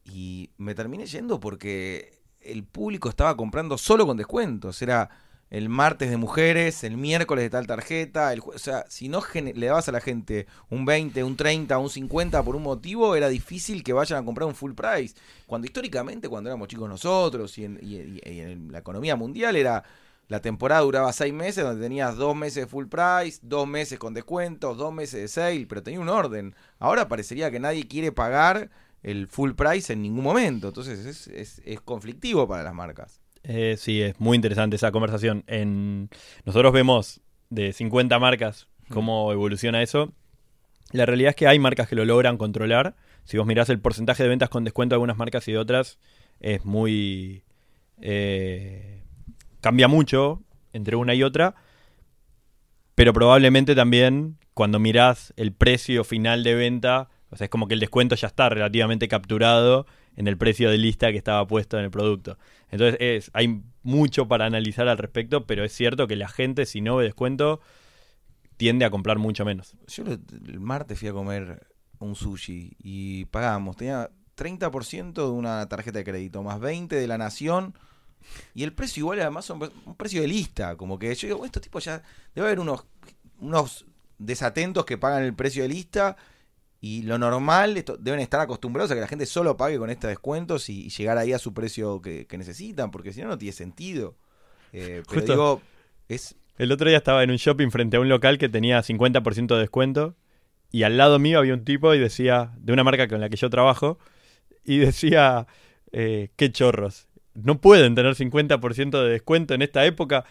[0.05, 4.83] y me terminé yendo porque el público estaba comprando solo con descuentos.
[4.83, 5.09] Era
[5.57, 8.33] el martes de mujeres, el miércoles de tal tarjeta.
[8.33, 11.91] El, o sea, si no le dabas a la gente un 20, un 30, un
[11.91, 15.15] 50 por un motivo, era difícil que vayan a comprar un full price.
[15.47, 19.85] Cuando históricamente, cuando éramos chicos nosotros y en, y en la economía mundial, era
[20.27, 24.13] la temporada duraba seis meses, donde tenías dos meses de full price, dos meses con
[24.15, 26.55] descuentos, dos meses de sale, pero tenía un orden.
[26.79, 28.71] Ahora parecería que nadie quiere pagar
[29.03, 30.69] el full price en ningún momento.
[30.69, 33.21] Entonces es, es- es conflictivo para las marcas.
[33.45, 35.45] Eh, sí, es muy interesante esa conversación.
[35.47, 36.09] En,
[36.45, 37.21] nosotros vemos
[37.51, 40.13] de 50 marcas cómo evoluciona eso.
[40.93, 42.97] La realidad es que hay marcas que lo logran controlar.
[43.25, 45.99] Si vos mirás el porcentaje de ventas con descuento de algunas marcas y de otras,
[46.41, 47.45] es muy...
[48.01, 49.03] eh,
[49.61, 50.43] cambia mucho
[50.73, 51.55] entre una y otra.
[52.95, 57.75] Pero probablemente también cuando mirás el precio final de venta, o sea, es como que
[57.75, 59.87] el descuento ya está relativamente capturado
[60.17, 62.39] en el precio de lista que estaba puesto en el producto.
[62.71, 66.81] Entonces es, hay mucho para analizar al respecto, pero es cierto que la gente si
[66.81, 67.61] no ve descuento
[68.57, 69.77] tiende a comprar mucho menos.
[69.89, 71.67] Yo el martes fui a comer
[71.99, 73.77] un sushi y pagamos.
[73.77, 77.75] Tenía 30% de una tarjeta de crédito, más 20% de la nación.
[78.55, 80.77] Y el precio igual además un, un precio de lista.
[80.77, 82.03] Como que yo digo, "Bueno, estos tipos ya...
[82.35, 82.87] Debe haber unos,
[83.41, 83.85] unos
[84.19, 86.17] desatentos que pagan el precio de lista.
[86.85, 90.09] Y lo normal, esto, deben estar acostumbrados a que la gente solo pague con estos
[90.09, 92.91] descuentos y, y llegar ahí a su precio que, que necesitan.
[92.91, 94.17] Porque si no, no tiene sentido.
[94.71, 95.33] Eh, pero Justo.
[95.33, 95.63] digo,
[96.09, 99.55] es El otro día estaba en un shopping frente a un local que tenía 50%
[99.55, 100.15] de descuento
[100.73, 103.37] y al lado mío había un tipo y decía, de una marca con la que
[103.37, 103.99] yo trabajo,
[104.63, 105.47] y decía,
[105.93, 110.27] eh, qué chorros, no pueden tener 50% de descuento en esta época.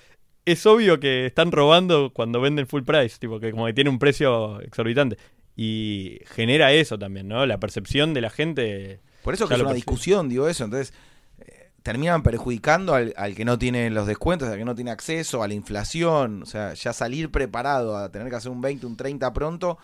[0.45, 3.97] Es obvio que están robando cuando venden full price, tipo que como que tiene un
[3.97, 5.17] precio exorbitante.
[5.55, 7.45] Y genera eso también, ¿no?
[7.45, 8.99] La percepción de la gente.
[9.23, 10.63] Por eso que es una discusión, digo eso.
[10.65, 10.93] Entonces,
[11.39, 15.43] eh, terminan perjudicando al, al que no tiene los descuentos, al que no tiene acceso,
[15.43, 16.41] a la inflación.
[16.43, 19.77] O sea, ya salir preparado a tener que hacer un 20, un 30 pronto,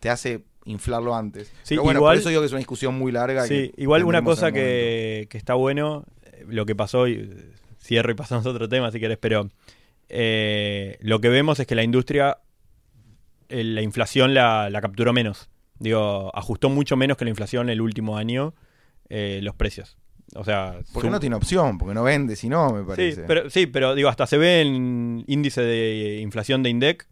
[0.00, 1.48] te hace inflarlo antes.
[1.62, 3.46] Sí, Pero bueno, igual- por eso digo que es una discusión muy larga.
[3.46, 7.50] Sí, igual una cosa que, que está bueno, eh, lo que pasó, y eh,
[7.80, 9.48] cierro y pasamos a otro tema si querés, pero
[10.08, 12.38] eh, lo que vemos es que la industria,
[13.48, 15.48] la inflación la, la capturó menos.
[15.78, 18.54] Digo, ajustó mucho menos que la inflación el último año
[19.08, 19.98] eh, los precios.
[20.34, 23.22] O sea, Porque su- no tiene opción, porque no vende, si no, me sí, parece.
[23.26, 27.06] pero, sí, pero digo, hasta se ve en índice de inflación de INDEC.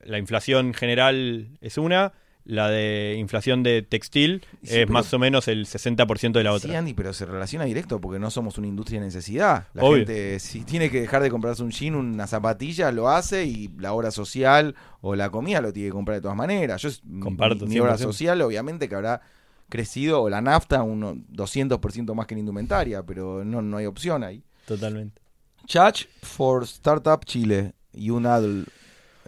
[0.00, 2.12] La inflación general es una,
[2.48, 6.70] la de inflación de textil Sí, es más o menos el 60% de la otra.
[6.70, 9.66] Sí, Andy, pero se relaciona directo porque no somos una industria de necesidad.
[9.74, 9.98] La Obvio.
[9.98, 13.92] gente, si tiene que dejar de comprarse un jean, una zapatilla, lo hace y la
[13.92, 16.80] obra social o la comida lo tiene que comprar de todas maneras.
[16.80, 16.88] Yo,
[17.20, 17.98] Comparto, mi, mi obra 100%.
[17.98, 19.20] social, obviamente, que habrá
[19.68, 24.24] crecido, o la nafta, un 200% más que en indumentaria, pero no, no hay opción
[24.24, 24.42] ahí.
[24.64, 25.20] Totalmente.
[25.66, 28.68] Chach for Startup Chile y un adult.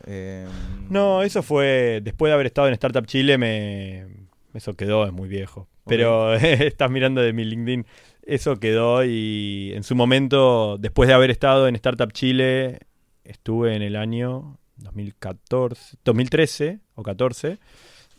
[0.06, 0.46] Eh,
[0.88, 4.06] No, eso fue después de haber estado en Startup Chile, me
[4.54, 5.68] eso quedó, es muy viejo.
[5.86, 7.86] Pero estás mirando de mi LinkedIn,
[8.22, 12.78] eso quedó y en su momento, después de haber estado en Startup Chile,
[13.24, 17.58] estuve en el año 2014, 2013 o 14.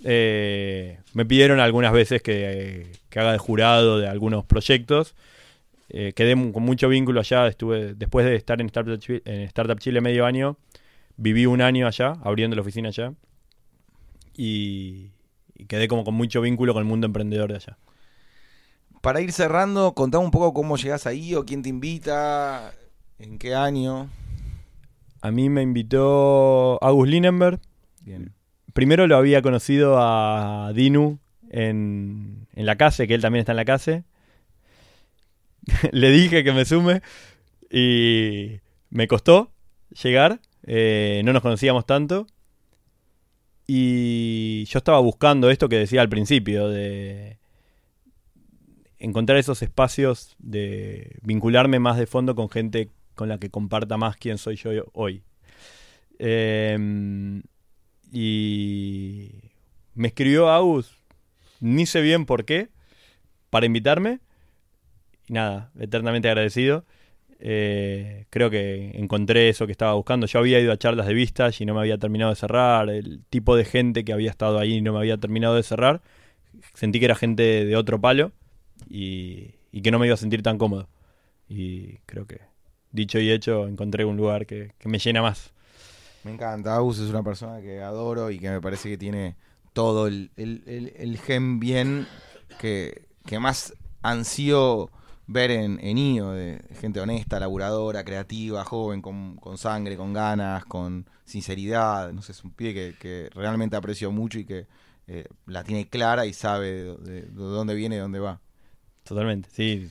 [0.04, 5.16] eh, me pidieron algunas veces que, que haga de jurado de algunos proyectos.
[5.90, 7.48] Eh, quedé con mucho vínculo allá.
[7.48, 10.58] Estuve después de estar en Startup, Chi- en Startup Chile medio año.
[11.18, 13.14] Viví un año allá, abriendo la oficina allá.
[14.36, 15.12] Y,
[15.56, 17.78] y quedé como con mucho vínculo con el mundo emprendedor de allá.
[19.02, 22.74] Para ir cerrando, contame un poco cómo llegás ahí o quién te invita,
[23.18, 24.10] en qué año.
[25.22, 27.60] A mí me invitó August Linenberg.
[28.02, 28.34] Bien.
[28.74, 33.58] Primero lo había conocido a Dinu en, en la casa, que él también está en
[33.58, 34.04] la casa.
[35.92, 37.02] Le dije que me sume
[37.70, 38.60] y
[38.90, 39.52] me costó
[40.04, 40.40] llegar.
[40.64, 42.28] Eh, no nos conocíamos tanto.
[43.68, 47.40] Y yo estaba buscando esto que decía al principio, de
[49.00, 54.18] encontrar esos espacios de vincularme más de fondo con gente con la que comparta más
[54.18, 55.24] quién soy yo hoy.
[56.20, 57.42] Em,
[58.12, 59.32] y
[59.96, 60.98] me escribió Agus,
[61.60, 62.70] ni sé bien por qué,
[63.50, 64.20] para invitarme.
[65.28, 66.86] Y nada, eternamente agradecido.
[67.44, 70.28] Eh, creo que encontré eso que estaba buscando.
[70.28, 72.90] Yo había ido a charlas de vistas y no me había terminado de cerrar.
[72.90, 76.02] El tipo de gente que había estado ahí no me había terminado de cerrar.
[76.76, 78.32] Sentí que era gente de otro palo
[78.88, 80.88] y, que no me iba a sentir tan cómodo.
[81.50, 82.42] Y creo que
[82.92, 85.52] dicho y hecho, encontré un lugar que, me llena más.
[86.24, 86.76] Me encanta.
[86.76, 89.36] Agus es una persona que adoro y que me parece que tiene
[89.74, 92.06] todo el gen bien
[92.60, 93.74] que, que más
[94.04, 94.92] ansío
[95.28, 100.66] ver en, en IO, de gente honesta, laburadora, creativa, joven, con, con sangre, con ganas,
[100.66, 102.12] con sinceridad.
[102.14, 104.68] No sé, es un pibe que, que realmente aprecio mucho y que
[105.08, 108.40] eh, la tiene clara y sabe de, de- de dónde viene y dónde va.
[109.04, 109.90] Totalmente, sí.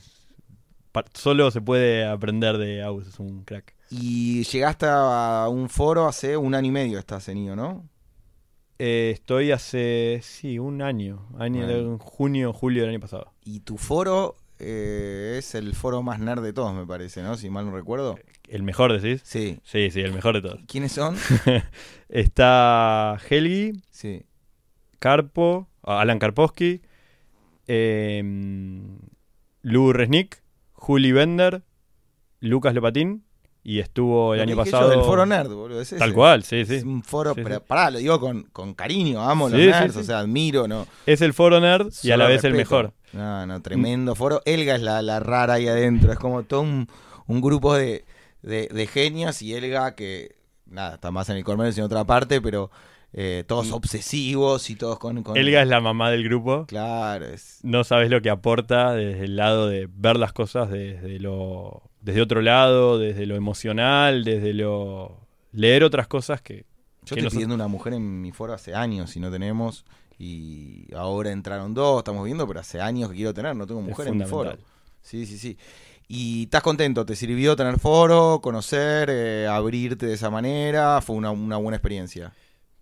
[0.91, 3.75] Pa- Solo se puede aprender de Aus, es un crack.
[3.89, 7.87] Y llegaste a un foro hace un año y medio, estás en IO, ¿no?
[8.79, 11.99] Eh, estoy hace, sí, un año, año Bueno.
[11.99, 13.31] junio, julio del año pasado.
[13.43, 17.35] Y tu foro eh, es el foro más nerd de todos, me parece, ¿no?
[17.37, 18.17] Si mal no recuerdo.
[18.47, 19.21] ¿El mejor decís?
[19.25, 19.59] Sí.
[19.63, 20.59] Sí, sí, el mejor de todos.
[20.67, 21.15] ¿Quiénes son?
[22.09, 24.23] Está Helgi, Sí.
[24.99, 26.81] Carpo, Alan Karpowski,
[27.67, 28.21] eh,
[29.63, 30.41] Lu Resnick,
[30.73, 31.63] Juli Bender,
[32.39, 33.23] Lucas Lopatín
[33.63, 34.89] y estuvo el Lo año pasado.
[34.89, 35.81] del foro nerd, boludo.
[35.81, 36.75] es Tal cual, sí, sí.
[36.75, 37.63] Es un foro, Sí, pero sí.
[37.67, 40.87] pará, lo digo con, con cariño, amo los Sí, sí, nerds, o sea, admiro, ¿no?
[41.05, 42.93] Es el foro nerd y a la vez el mejor.
[43.13, 44.41] No, no, tremendo foro.
[44.45, 46.87] Elga es la, la rara ahí adentro, es como todo un,
[47.27, 48.05] un grupo de,
[48.41, 50.35] de, de genios y Elga que,
[50.65, 52.71] nada, está más en el comercio en otra parte, pero
[53.13, 55.21] eh, todos obsesivos y todos con...
[55.23, 55.37] con Mm.
[55.37, 56.65] Elga es la mamá del grupo.
[56.67, 57.59] Claro, es...
[57.63, 62.21] No sabes lo que aporta desde el lado de ver las cosas desde lo desde
[62.21, 65.19] otro lado, desde lo emocional, desde lo
[65.51, 66.65] leer otras cosas que
[67.03, 69.85] Yo que estoy nos- pidiendo una mujer en mi foro hace años y no tenemos.
[70.23, 74.09] Y ahora entraron dos, estamos viendo, pero hace años que quiero tener, no tengo mujer
[74.09, 74.55] en mi foro.
[75.01, 75.57] Sí, sí, sí.
[76.07, 81.01] Y estás contento, ¿te sirvió tener foro, conocer, eh, abrirte de esa manera?
[81.01, 82.33] Fue una, una buena experiencia.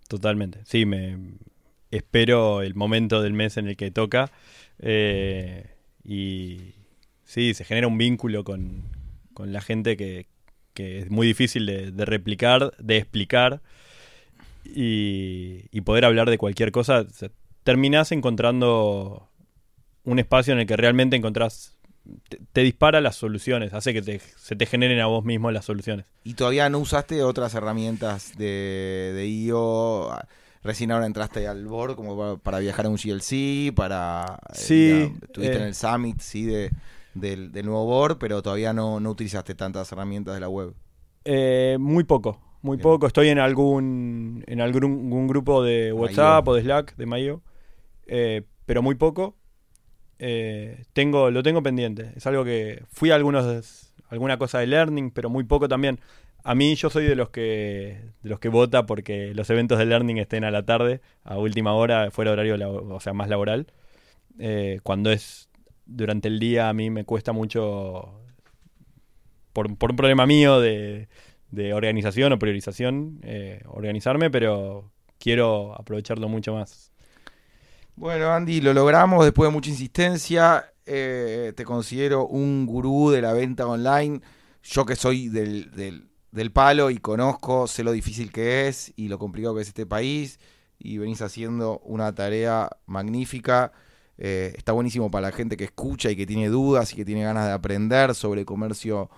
[0.10, 0.60] Totalmente.
[0.66, 1.18] Sí, me
[1.92, 4.32] espero el momento del mes en el que toca.
[4.80, 6.74] eh, y
[7.24, 8.84] sí, se genera un vínculo con,
[9.34, 10.26] con la gente que,
[10.74, 13.62] que es muy difícil de, de replicar, de explicar.
[14.64, 17.02] Y, y poder hablar de cualquier cosa.
[17.02, 17.30] O sea,
[17.64, 19.30] terminás encontrando
[20.04, 21.76] un espacio en el que realmente encontrás.
[22.28, 25.66] Te, te dispara las soluciones, hace que te- se te generen a vos mismo las
[25.66, 26.06] soluciones.
[26.24, 30.10] ¿Y todavía no usaste otras herramientas de, de IO?
[30.64, 34.40] Recién ahora entraste al board como para, para viajar a un GLC, para...
[34.50, 35.62] eh, Sí, ir a- estuviste eh.
[35.62, 36.72] en el Summit, sí, de,
[37.14, 40.74] del, del nuevo board, pero todavía no, no utilizaste tantas herramientas de la web.
[41.26, 42.84] Eh, muy poco, muy Bien.
[42.84, 43.08] poco.
[43.08, 47.42] Estoy en algún en algún, algún grupo de WhatsApp o de Slack de Mayo,
[48.08, 49.36] eh, pero muy poco.
[50.20, 52.12] Eh, tengo lo tengo pendiente.
[52.16, 56.00] Es algo que fui a algunos alguna cosa de learning, pero muy poco también.
[56.44, 59.86] A mí yo soy de los que de los que vota porque los eventos de
[59.86, 63.68] learning estén a la tarde, a última hora, fuera de horario, o sea, más laboral.
[64.40, 65.50] Eh, cuando es
[65.86, 68.22] durante el día a mí me cuesta mucho
[69.54, 71.08] por, por un problema mío de,
[71.52, 76.92] de organización o priorización, eh, organizarme, pero quiero aprovecharlo mucho más.
[77.96, 80.72] Bueno, Andy, lo logramos después de mucha insistencia.
[80.86, 84.22] Eh, te considero un gurú de la venta online.
[84.64, 89.10] Yo que soy del, del, del palo y conozco, sé lo difícil que es y
[89.10, 90.40] lo complicado que es este país.
[90.78, 93.74] Y venís haciendo una tarea magnífica.
[94.18, 97.24] Eh, está buenísimo para la gente que escucha y que tiene dudas y que tiene
[97.24, 99.10] ganas de aprender sobre comercio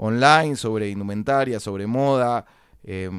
[0.00, 2.46] online, sobre indumentaria, sobre moda.
[2.84, 3.10] Eh,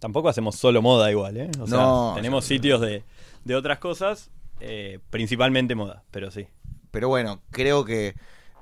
[0.00, 1.50] Tampoco hacemos solo moda igual, ¿eh?
[1.60, 3.04] O sea, No, tenemos o sea, sitios de,
[3.44, 6.46] de otras cosas, eh, principalmente moda, pero sí.
[6.90, 8.14] Pero bueno, creo que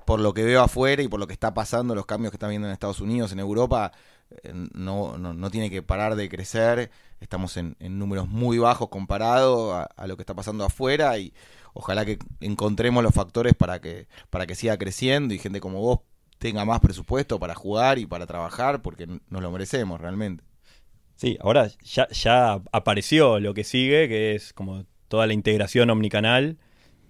[0.04, 2.50] por lo que veo afuera y por lo que está pasando, los cambios que están
[2.50, 3.92] viendo en Estados Unidos, en Europa,
[4.30, 6.90] eh, no, no, no tiene que parar de crecer.
[7.20, 11.32] Estamos en, en números muy bajos comparado a, a lo que está pasando afuera y
[11.74, 16.00] ojalá que encontremos los factores para que, para que siga creciendo y gente como vos
[16.38, 20.44] tenga más presupuesto para jugar y para trabajar porque nos lo merecemos realmente.
[21.16, 26.58] Sí, ahora ya, ya apareció lo que sigue, que es como toda la integración omnicanal,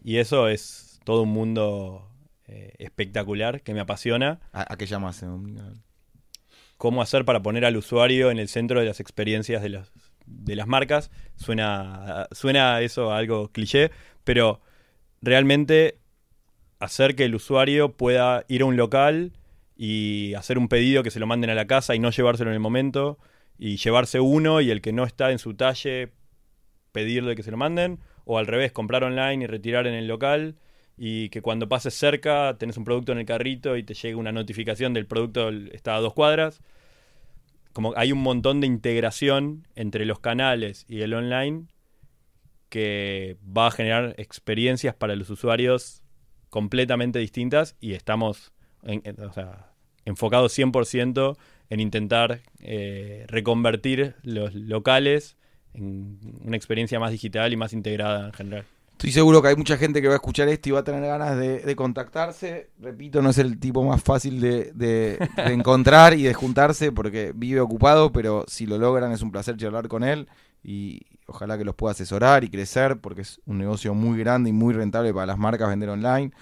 [0.05, 2.09] y eso es todo un mundo
[2.47, 4.41] eh, espectacular que me apasiona.
[4.53, 5.23] ¿A, a qué llamas?
[5.23, 5.83] eh, Omnicanal?
[6.77, 9.93] cómo hacer para poner al usuario en el centro de las experiencias de, los,
[10.27, 11.11] de las marcas.
[11.37, 13.91] Suena, suena eso a algo cliché,
[14.25, 14.61] pero
[15.23, 15.99] realmente
[16.79, 19.33] hacer que el usuario pueda ir a un local
[19.77, 22.55] y hacer un pedido que se lo manden a la casa y no llevárselo en
[22.55, 23.19] el momento,
[23.59, 26.13] y llevarse uno y el que no está en su talle
[26.93, 30.57] pedirle que se lo manden, o al revés, comprar online y retirar en el local,
[30.97, 34.33] y que cuando pases cerca tenés un producto en el carrito y te llegue una
[34.33, 36.63] notificación del producto está a dos cuadras.
[37.75, 41.67] Como hay un montón de integración entre los canales y el online
[42.71, 46.03] que va a generar experiencias para los usuarios
[46.57, 48.51] completamente distintas y estamos,
[48.83, 49.73] en- en- o sea,
[50.07, 51.37] enfocado 100%
[51.69, 55.37] en intentar eh, reconvertir los locales
[55.75, 58.65] en una experiencia más digital y más integrada en general.
[58.93, 61.03] Estoy seguro que hay mucha gente que va a escuchar esto y va a tener
[61.03, 62.71] ganas de, contactarse.
[62.81, 68.13] Repito, no es el tipo más fácil de, encontrar y de juntarse porque vive ocupado,
[68.13, 70.27] pero si lo logran es un placer charlar con él
[70.65, 74.53] y ojalá que los pueda asesorar y crecer porque es un negocio muy grande y
[74.53, 76.33] muy rentable para las marcas vender online.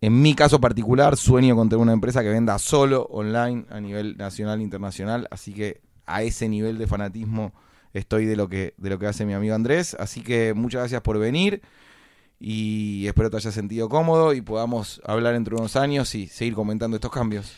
[0.00, 4.16] En mi caso particular, sueño con tener una empresa que venda solo online a nivel
[4.16, 7.52] nacional e internacional, así que a ese nivel de fanatismo
[7.92, 9.96] estoy de lo que, de lo que hace mi amigo Andrés.
[9.98, 11.62] Así que muchas gracias por venir
[12.38, 16.96] y espero te hayas sentido cómodo y podamos hablar entre unos años y seguir comentando
[16.96, 17.54] estos cambios.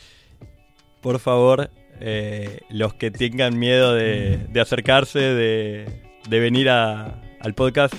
[1.02, 1.70] Por favor,
[2.00, 7.94] eh, los que tengan miedo de, acercarse, de, venir al podcast,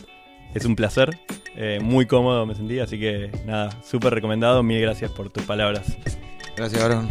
[0.54, 1.18] es un placer.
[1.56, 4.64] Eh, muy cómodo me sentí, así que nada, súper recomendado.
[4.64, 5.98] Mil gracias por tus palabras.
[6.56, 7.10] Gracias, Aaron.